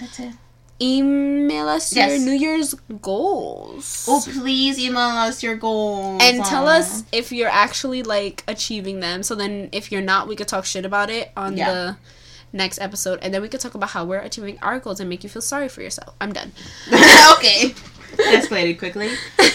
[0.00, 0.32] That's it.
[0.80, 4.06] Email us your New Year's goals.
[4.08, 6.20] Oh, please email us your goals.
[6.22, 6.78] and tell Aw.
[6.78, 9.22] us if you're actually like achieving them.
[9.22, 11.72] So then, if you're not, we could talk shit about it on Yeah.
[11.72, 11.96] the
[12.52, 15.22] next episode, and then we could talk about how we're achieving our goals and make
[15.24, 16.14] you feel sorry for yourself.
[16.20, 16.52] I'm done.
[17.32, 17.74] okay.
[18.16, 19.10] Escalated quickly.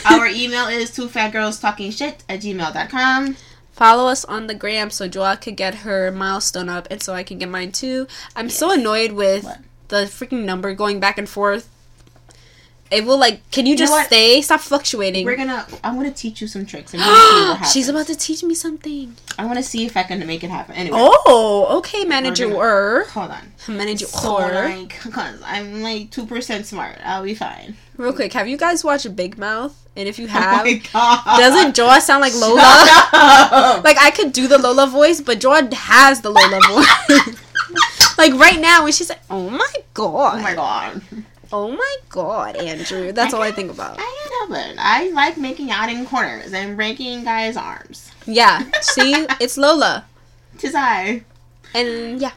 [0.05, 3.35] Our email is two fangirls talking shit at gmail.com.
[3.71, 7.23] Follow us on the gram so Joa could get her milestone up, and so I
[7.23, 8.07] can get mine too.
[8.35, 9.59] I'm so annoyed with What?
[9.93, 11.69] The freaking number going back and forth.
[12.91, 14.39] It will like, can you know just stay?
[14.41, 15.25] Stop fluctuating.
[15.25, 15.65] We're gonna.
[15.83, 16.93] I'm gonna teach you some tricks.
[16.93, 17.71] And we're gonna see what happens.
[17.73, 19.15] She's about to teach me something.
[19.39, 20.75] I want to see if I can make it happen.
[20.75, 22.49] Anyway, Oh, okay, manager.
[22.49, 23.51] hold on.
[23.67, 24.05] Manager.
[24.05, 26.97] So like, cause I'm like two percent smart.
[27.03, 27.77] I'll be fine.
[27.97, 29.73] Real quick, have you guys watched Big Mouth?
[29.95, 31.37] And if you Oh have, god.
[31.39, 32.61] doesn't Joa sound like Lola?
[33.83, 37.39] Like I could do the Lola voice, but Joa has the Lola voice.
[38.17, 41.01] like right now, when she's like, "Oh my god, Oh my god.
[41.51, 43.99] oh my god, Andrew," that's I all I think about.
[43.99, 44.75] I can't help it.
[44.79, 48.11] I like making out in corners and breaking guys' arms.
[48.25, 50.05] Yeah, see, it's Lola,
[50.57, 51.23] Tis I.
[51.75, 52.31] and yeah,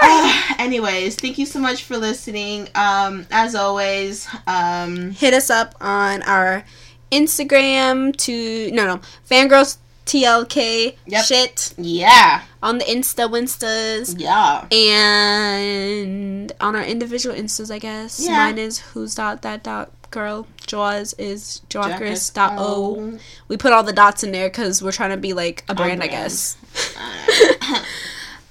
[0.58, 2.68] anyways, thank you so much for listening.
[2.74, 6.64] Um, as always, um, hit us up on our
[7.12, 9.78] Instagram to no no fangirls
[10.10, 11.24] TLK Yep.
[11.24, 14.16] shit yeah, on the Insta Winstas.
[14.18, 14.66] yeah.
[14.76, 18.18] and on our individual instas, I guess.
[18.20, 18.36] Yeah.
[18.36, 20.48] Mine is who's dot that dot girl.
[20.70, 23.18] Joa's is Joachris dot o.
[23.46, 26.02] We put all the dots in there because we're trying to be like a brand,
[26.02, 26.56] I guess.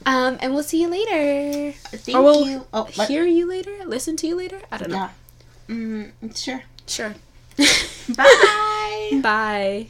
[0.06, 1.78] Um, and we'll see you later.
[1.92, 2.66] Thank or we'll you.
[2.74, 3.10] Oh, what?
[3.10, 3.86] hear you later.
[3.86, 4.60] Listen to you later.
[4.72, 4.96] I don't know.
[4.96, 5.76] Yeah.
[5.76, 6.64] Mm, sure.
[6.88, 7.14] Sure.
[8.16, 9.20] Bye.
[9.22, 9.88] Bye.